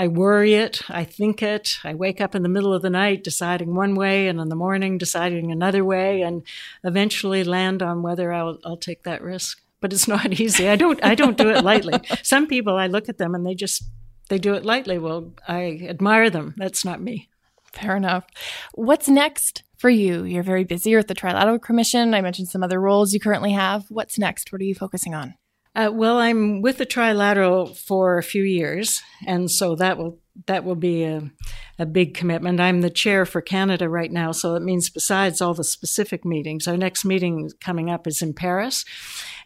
I 0.00 0.08
worry 0.08 0.54
it, 0.54 0.80
I 0.88 1.04
think 1.04 1.42
it, 1.42 1.76
I 1.84 1.92
wake 1.92 2.22
up 2.22 2.34
in 2.34 2.42
the 2.42 2.48
middle 2.48 2.72
of 2.72 2.80
the 2.80 2.88
night 2.88 3.22
deciding 3.22 3.74
one 3.74 3.94
way 3.94 4.28
and 4.28 4.40
in 4.40 4.48
the 4.48 4.56
morning 4.56 4.96
deciding 4.96 5.52
another 5.52 5.84
way 5.84 6.22
and 6.22 6.42
eventually 6.82 7.44
land 7.44 7.82
on 7.82 8.00
whether 8.00 8.32
I'll, 8.32 8.56
I'll 8.64 8.78
take 8.78 9.02
that 9.02 9.20
risk. 9.20 9.60
But 9.78 9.92
it's 9.92 10.08
not 10.16 10.40
easy. 10.40 10.70
I 10.70 10.76
don't 10.76 11.04
I 11.04 11.14
don't 11.14 11.36
do 11.36 11.50
it 11.50 11.62
lightly. 11.62 12.00
Some 12.22 12.46
people 12.46 12.76
I 12.76 12.86
look 12.86 13.10
at 13.10 13.18
them 13.18 13.34
and 13.34 13.44
they 13.44 13.54
just 13.54 13.82
they 14.30 14.38
do 14.38 14.54
it 14.54 14.64
lightly. 14.64 14.96
Well, 14.96 15.34
I 15.46 15.80
admire 15.82 16.30
them. 16.30 16.54
That's 16.56 16.82
not 16.82 17.02
me. 17.02 17.28
Fair 17.70 17.94
enough. 17.94 18.24
What's 18.72 19.06
next 19.06 19.64
for 19.76 19.90
you? 19.90 20.24
You're 20.24 20.42
very 20.42 20.64
busy. 20.64 20.88
You're 20.88 21.00
at 21.00 21.08
the 21.08 21.14
Trilateral 21.14 21.60
Commission. 21.60 22.14
I 22.14 22.22
mentioned 22.22 22.48
some 22.48 22.62
other 22.62 22.80
roles 22.80 23.12
you 23.12 23.20
currently 23.20 23.52
have. 23.52 23.84
What's 23.90 24.18
next? 24.18 24.50
What 24.50 24.62
are 24.62 24.64
you 24.64 24.74
focusing 24.74 25.14
on? 25.14 25.34
Uh, 25.72 25.88
well, 25.92 26.18
I'm 26.18 26.62
with 26.62 26.78
the 26.78 26.86
Trilateral 26.86 27.76
for 27.76 28.18
a 28.18 28.24
few 28.24 28.42
years, 28.42 29.00
and 29.24 29.48
so 29.48 29.76
that 29.76 29.98
will 29.98 30.18
that 30.46 30.64
will 30.64 30.74
be 30.74 31.04
a, 31.04 31.30
a 31.78 31.86
big 31.86 32.14
commitment. 32.14 32.60
I'm 32.60 32.80
the 32.80 32.90
chair 32.90 33.24
for 33.24 33.40
Canada 33.40 33.88
right 33.88 34.10
now, 34.10 34.32
so 34.32 34.56
it 34.56 34.62
means 34.62 34.90
besides 34.90 35.40
all 35.40 35.54
the 35.54 35.62
specific 35.62 36.24
meetings, 36.24 36.66
our 36.66 36.76
next 36.76 37.04
meeting 37.04 37.50
coming 37.60 37.88
up 37.88 38.08
is 38.08 38.20
in 38.20 38.34
Paris, 38.34 38.84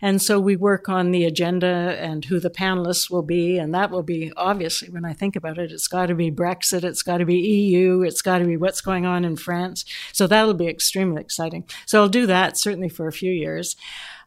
and 0.00 0.22
so 0.22 0.40
we 0.40 0.56
work 0.56 0.88
on 0.88 1.10
the 1.10 1.24
agenda 1.26 1.98
and 2.00 2.24
who 2.24 2.40
the 2.40 2.48
panelists 2.48 3.10
will 3.10 3.22
be, 3.22 3.58
and 3.58 3.74
that 3.74 3.90
will 3.90 4.02
be 4.02 4.32
obviously 4.34 4.88
when 4.88 5.04
I 5.04 5.12
think 5.12 5.36
about 5.36 5.58
it, 5.58 5.72
it's 5.72 5.88
got 5.88 6.06
to 6.06 6.14
be 6.14 6.30
Brexit, 6.30 6.84
it's 6.84 7.02
got 7.02 7.18
to 7.18 7.26
be 7.26 7.36
EU, 7.36 8.00
it's 8.00 8.22
got 8.22 8.38
to 8.38 8.46
be 8.46 8.56
what's 8.56 8.80
going 8.80 9.04
on 9.04 9.26
in 9.26 9.36
France. 9.36 9.84
So 10.14 10.26
that'll 10.26 10.54
be 10.54 10.68
extremely 10.68 11.20
exciting. 11.20 11.64
So 11.84 12.00
I'll 12.00 12.08
do 12.08 12.24
that 12.26 12.56
certainly 12.56 12.88
for 12.88 13.08
a 13.08 13.12
few 13.12 13.32
years. 13.32 13.76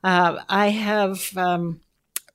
Uh, 0.03 0.43
I 0.47 0.69
have. 0.69 1.35
Um, 1.35 1.81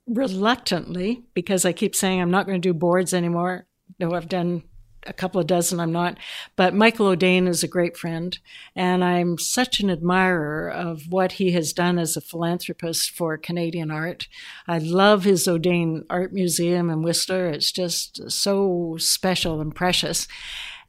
reluctantly 0.06 1.24
because 1.34 1.64
I 1.64 1.72
keep 1.72 1.94
saying 1.94 2.20
I'm 2.20 2.30
not 2.30 2.46
going 2.46 2.60
to 2.60 2.68
do 2.68 2.74
boards 2.74 3.14
anymore. 3.14 3.66
No, 3.98 4.14
I've 4.14 4.28
done 4.28 4.64
a 5.06 5.12
couple 5.12 5.40
of 5.40 5.46
dozen, 5.46 5.80
I'm 5.80 5.92
not. 5.92 6.18
But 6.56 6.74
Michael 6.74 7.14
Audain 7.14 7.48
is 7.48 7.62
a 7.62 7.68
great 7.68 7.96
friend, 7.96 8.38
and 8.76 9.02
I'm 9.02 9.38
such 9.38 9.80
an 9.80 9.90
admirer 9.90 10.70
of 10.70 11.02
what 11.08 11.32
he 11.32 11.52
has 11.52 11.72
done 11.72 11.98
as 11.98 12.16
a 12.16 12.20
philanthropist 12.20 13.10
for 13.10 13.36
Canadian 13.36 13.90
art. 13.90 14.28
I 14.68 14.78
love 14.78 15.24
his 15.24 15.46
Audain 15.46 16.04
Art 16.08 16.32
Museum 16.32 16.90
in 16.90 17.02
Whistler. 17.02 17.48
It's 17.48 17.72
just 17.72 18.30
so 18.30 18.96
special 18.98 19.60
and 19.60 19.74
precious. 19.74 20.28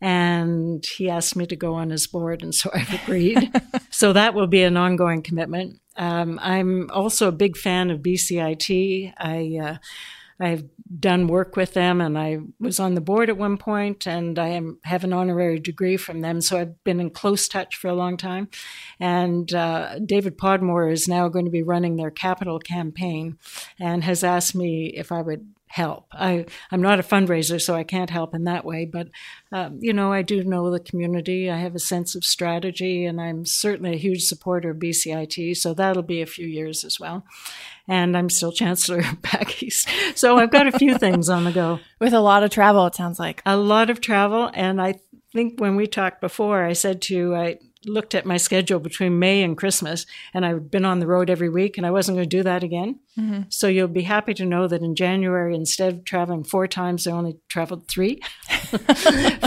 And 0.03 0.85
he 0.85 1.09
asked 1.09 1.37
me 1.37 1.45
to 1.45 1.55
go 1.55 1.75
on 1.75 1.89
his 1.89 2.07
board, 2.07 2.43
and 2.43 2.53
so 2.53 2.69
I've 2.73 2.93
agreed. 2.93 3.49
so 3.89 4.11
that 4.11 4.33
will 4.33 4.47
be 4.47 4.61
an 4.63 4.75
ongoing 4.75 5.21
commitment. 5.21 5.79
Um, 5.95 6.39
I'm 6.41 6.91
also 6.91 7.29
a 7.29 7.31
big 7.31 7.55
fan 7.55 7.89
of 7.89 8.01
BCIT. 8.01 9.13
I 9.17 9.59
uh, 9.63 9.77
I've 10.41 10.65
done 10.99 11.27
work 11.27 11.55
with 11.55 11.73
them, 11.73 12.01
and 12.01 12.17
I 12.17 12.39
was 12.59 12.81
on 12.81 12.95
the 12.95 13.01
board 13.01 13.29
at 13.29 13.37
one 13.37 13.57
point, 13.57 14.05
and 14.05 14.37
I 14.37 14.49
am, 14.49 14.77
have 14.83 15.05
an 15.05 15.13
honorary 15.13 15.57
degree 15.57 15.95
from 15.95 16.19
them. 16.19 16.41
So 16.41 16.59
I've 16.59 16.83
been 16.83 16.99
in 16.99 17.09
close 17.09 17.47
touch 17.47 17.77
for 17.77 17.87
a 17.87 17.95
long 17.95 18.17
time. 18.17 18.49
And 18.99 19.53
uh, 19.53 19.99
David 19.99 20.37
Podmore 20.37 20.91
is 20.91 21.07
now 21.07 21.29
going 21.29 21.45
to 21.45 21.51
be 21.51 21.63
running 21.63 21.95
their 21.95 22.11
capital 22.11 22.59
campaign, 22.59 23.37
and 23.79 24.03
has 24.03 24.21
asked 24.21 24.53
me 24.53 24.87
if 24.87 25.13
I 25.13 25.21
would 25.21 25.47
help. 25.73 26.05
I, 26.13 26.45
I'm 26.69 26.83
not 26.83 26.99
a 26.99 27.03
fundraiser, 27.03 27.59
so 27.59 27.73
I 27.73 27.83
can't 27.83 28.11
help 28.11 28.35
in 28.35 28.43
that 28.43 28.63
way. 28.63 28.85
But, 28.85 29.07
um, 29.51 29.79
you 29.81 29.91
know, 29.91 30.13
I 30.13 30.21
do 30.21 30.43
know 30.43 30.69
the 30.69 30.79
community. 30.79 31.49
I 31.49 31.57
have 31.57 31.73
a 31.73 31.79
sense 31.79 32.13
of 32.13 32.23
strategy, 32.23 33.05
and 33.05 33.19
I'm 33.19 33.43
certainly 33.43 33.93
a 33.93 33.97
huge 33.97 34.21
supporter 34.21 34.69
of 34.69 34.77
BCIT. 34.77 35.57
So 35.57 35.73
that'll 35.73 36.03
be 36.03 36.21
a 36.21 36.27
few 36.27 36.45
years 36.45 36.83
as 36.83 36.99
well. 36.99 37.25
And 37.87 38.15
I'm 38.15 38.29
still 38.29 38.51
chancellor 38.51 39.01
back 39.23 39.63
east. 39.63 39.89
So 40.13 40.37
I've 40.37 40.51
got 40.51 40.67
a 40.67 40.77
few 40.77 40.95
things 40.99 41.27
on 41.27 41.43
the 41.43 41.51
go. 41.51 41.79
With 41.99 42.13
a 42.13 42.19
lot 42.19 42.43
of 42.43 42.51
travel, 42.51 42.85
it 42.85 42.93
sounds 42.93 43.17
like. 43.17 43.41
A 43.43 43.57
lot 43.57 43.89
of 43.89 43.99
travel. 43.99 44.51
And 44.53 44.79
I 44.79 44.99
think 45.31 45.59
when 45.59 45.75
we 45.75 45.87
talked 45.87 46.21
before, 46.21 46.63
I 46.63 46.73
said 46.73 47.01
to 47.03 47.15
you, 47.15 47.35
I, 47.35 47.57
looked 47.85 48.15
at 48.15 48.25
my 48.25 48.37
schedule 48.37 48.79
between 48.79 49.19
May 49.19 49.43
and 49.43 49.57
Christmas, 49.57 50.05
and 50.33 50.45
I've 50.45 50.71
been 50.71 50.85
on 50.85 50.99
the 50.99 51.07
road 51.07 51.29
every 51.29 51.49
week, 51.49 51.77
and 51.77 51.85
I 51.85 51.91
wasn't 51.91 52.17
going 52.17 52.29
to 52.29 52.37
do 52.37 52.43
that 52.43 52.63
again. 52.63 52.99
Mm-hmm. 53.17 53.43
So 53.49 53.67
you'll 53.67 53.87
be 53.87 54.03
happy 54.03 54.33
to 54.35 54.45
know 54.45 54.67
that 54.67 54.81
in 54.81 54.95
January, 54.95 55.55
instead 55.55 55.93
of 55.93 56.05
traveling 56.05 56.43
four 56.43 56.67
times, 56.67 57.05
I 57.05 57.11
only 57.11 57.37
traveled 57.49 57.87
three. 57.87 58.21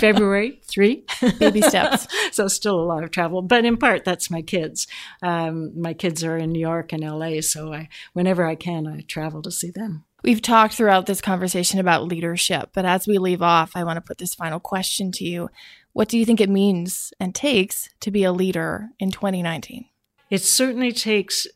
February, 0.00 0.60
three. 0.64 1.04
Baby 1.38 1.62
steps. 1.62 2.06
so 2.32 2.48
still 2.48 2.78
a 2.78 2.86
lot 2.86 3.04
of 3.04 3.10
travel, 3.10 3.42
but 3.42 3.64
in 3.64 3.76
part 3.76 4.04
that's 4.04 4.30
my 4.30 4.42
kids. 4.42 4.86
Um, 5.22 5.78
my 5.80 5.94
kids 5.94 6.22
are 6.22 6.36
in 6.36 6.52
New 6.52 6.60
York 6.60 6.92
and 6.92 7.02
LA, 7.02 7.40
so 7.40 7.72
I, 7.72 7.88
whenever 8.12 8.44
I 8.44 8.54
can, 8.54 8.86
I 8.86 9.00
travel 9.00 9.42
to 9.42 9.50
see 9.50 9.70
them. 9.70 10.04
We've 10.22 10.42
talked 10.42 10.74
throughout 10.74 11.06
this 11.06 11.20
conversation 11.20 11.78
about 11.78 12.04
leadership, 12.04 12.70
but 12.72 12.84
as 12.84 13.06
we 13.06 13.18
leave 13.18 13.42
off, 13.42 13.76
I 13.76 13.84
want 13.84 13.96
to 13.96 14.00
put 14.00 14.18
this 14.18 14.34
final 14.34 14.58
question 14.58 15.12
to 15.12 15.24
you. 15.24 15.50
What 15.96 16.10
do 16.10 16.18
you 16.18 16.26
think 16.26 16.42
it 16.42 16.50
means 16.50 17.14
and 17.18 17.34
takes 17.34 17.88
to 18.00 18.10
be 18.10 18.22
a 18.22 18.30
leader 18.30 18.90
in 18.98 19.10
2019? 19.10 19.86
It 20.28 20.42
certainly 20.42 20.92
takes 20.92 21.46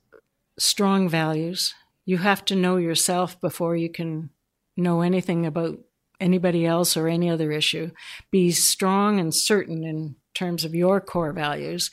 strong 0.59 1.11
values. 1.11 1.74
You 2.07 2.16
have 2.16 2.46
to 2.46 2.57
know 2.57 2.79
yourself 2.79 3.38
before 3.38 3.76
you 3.76 3.90
can 3.90 4.31
know 4.79 5.03
anything 5.03 5.44
about 5.44 5.81
anybody 6.18 6.64
else 6.64 6.96
or 6.96 7.07
any 7.07 7.29
other 7.29 7.53
issue. 7.53 7.90
Be 8.31 8.50
strong 8.50 9.20
and 9.20 9.35
certain 9.35 9.85
in 9.85 10.16
terms 10.33 10.64
of 10.64 10.74
your 10.74 11.03
core 11.03 11.35
values. 11.35 11.90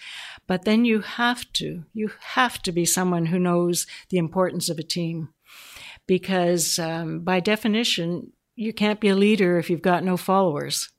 But 0.48 0.64
then 0.64 0.86
you 0.86 1.02
have 1.02 1.52
to, 1.56 1.84
you 1.92 2.12
have 2.36 2.62
to 2.62 2.72
be 2.72 2.86
someone 2.86 3.26
who 3.26 3.40
knows 3.40 3.86
the 4.08 4.20
importance 4.20 4.70
of 4.70 4.80
a 4.80 4.84
team. 4.84 5.34
Because 6.08 6.80
um, 6.80 7.26
by 7.26 7.42
definition, 7.42 8.32
you 8.56 8.72
can't 8.72 9.02
be 9.02 9.10
a 9.10 9.18
leader 9.18 9.60
if 9.60 9.70
you've 9.70 9.82
got 9.82 10.06
no 10.06 10.16
followers. 10.16 10.94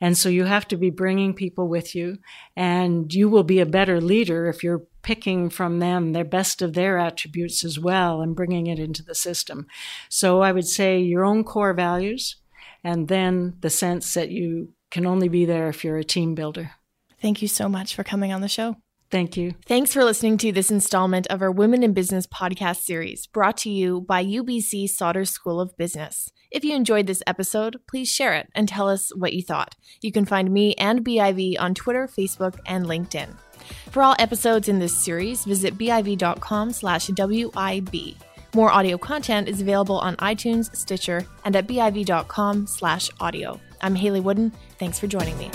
And 0.00 0.16
so 0.16 0.28
you 0.28 0.44
have 0.44 0.66
to 0.68 0.76
be 0.76 0.90
bringing 0.90 1.34
people 1.34 1.68
with 1.68 1.94
you, 1.94 2.18
and 2.56 3.12
you 3.12 3.28
will 3.28 3.44
be 3.44 3.60
a 3.60 3.66
better 3.66 4.00
leader 4.00 4.48
if 4.48 4.62
you're 4.64 4.84
picking 5.02 5.50
from 5.50 5.78
them 5.78 6.12
their 6.12 6.24
best 6.24 6.62
of 6.62 6.74
their 6.74 6.98
attributes 6.98 7.64
as 7.64 7.78
well 7.78 8.20
and 8.20 8.36
bringing 8.36 8.66
it 8.66 8.78
into 8.78 9.02
the 9.02 9.14
system. 9.14 9.66
So 10.08 10.40
I 10.40 10.52
would 10.52 10.66
say 10.66 11.00
your 11.00 11.24
own 11.24 11.44
core 11.44 11.74
values, 11.74 12.36
and 12.82 13.08
then 13.08 13.56
the 13.60 13.70
sense 13.70 14.14
that 14.14 14.30
you 14.30 14.72
can 14.90 15.06
only 15.06 15.28
be 15.28 15.44
there 15.44 15.68
if 15.68 15.84
you're 15.84 15.98
a 15.98 16.04
team 16.04 16.34
builder. 16.34 16.72
Thank 17.20 17.42
you 17.42 17.48
so 17.48 17.68
much 17.68 17.94
for 17.94 18.02
coming 18.02 18.32
on 18.32 18.40
the 18.40 18.48
show. 18.48 18.76
Thank 19.10 19.36
you. 19.36 19.54
Thanks 19.66 19.92
for 19.92 20.04
listening 20.04 20.38
to 20.38 20.52
this 20.52 20.70
installment 20.70 21.26
of 21.26 21.42
our 21.42 21.50
Women 21.50 21.82
in 21.82 21.92
Business 21.92 22.28
podcast 22.28 22.82
series 22.82 23.26
brought 23.26 23.56
to 23.58 23.70
you 23.70 24.02
by 24.02 24.24
UBC 24.24 24.88
Sauder 24.88 25.24
School 25.24 25.60
of 25.60 25.76
Business. 25.76 26.30
If 26.50 26.64
you 26.64 26.74
enjoyed 26.74 27.06
this 27.06 27.22
episode, 27.26 27.80
please 27.88 28.10
share 28.10 28.34
it 28.34 28.48
and 28.54 28.68
tell 28.68 28.88
us 28.88 29.14
what 29.16 29.32
you 29.32 29.42
thought. 29.42 29.74
You 30.00 30.12
can 30.12 30.24
find 30.24 30.52
me 30.52 30.74
and 30.74 31.04
BIV 31.04 31.56
on 31.58 31.74
Twitter, 31.74 32.06
Facebook, 32.06 32.58
and 32.66 32.86
LinkedIn. 32.86 33.34
For 33.90 34.02
all 34.02 34.16
episodes 34.18 34.68
in 34.68 34.78
this 34.78 34.96
series, 34.96 35.44
visit 35.44 35.76
biv.com 35.76 36.72
slash 36.72 37.08
WIB. 37.08 38.16
More 38.54 38.70
audio 38.70 38.98
content 38.98 39.48
is 39.48 39.60
available 39.60 39.98
on 39.98 40.16
iTunes, 40.16 40.74
Stitcher, 40.74 41.26
and 41.44 41.54
at 41.54 41.66
biv.com 41.66 42.66
slash 42.66 43.10
audio. 43.20 43.60
I'm 43.80 43.94
Hayley 43.94 44.20
Woodin. 44.20 44.52
Thanks 44.78 44.98
for 44.98 45.06
joining 45.06 45.38
me. 45.38 45.50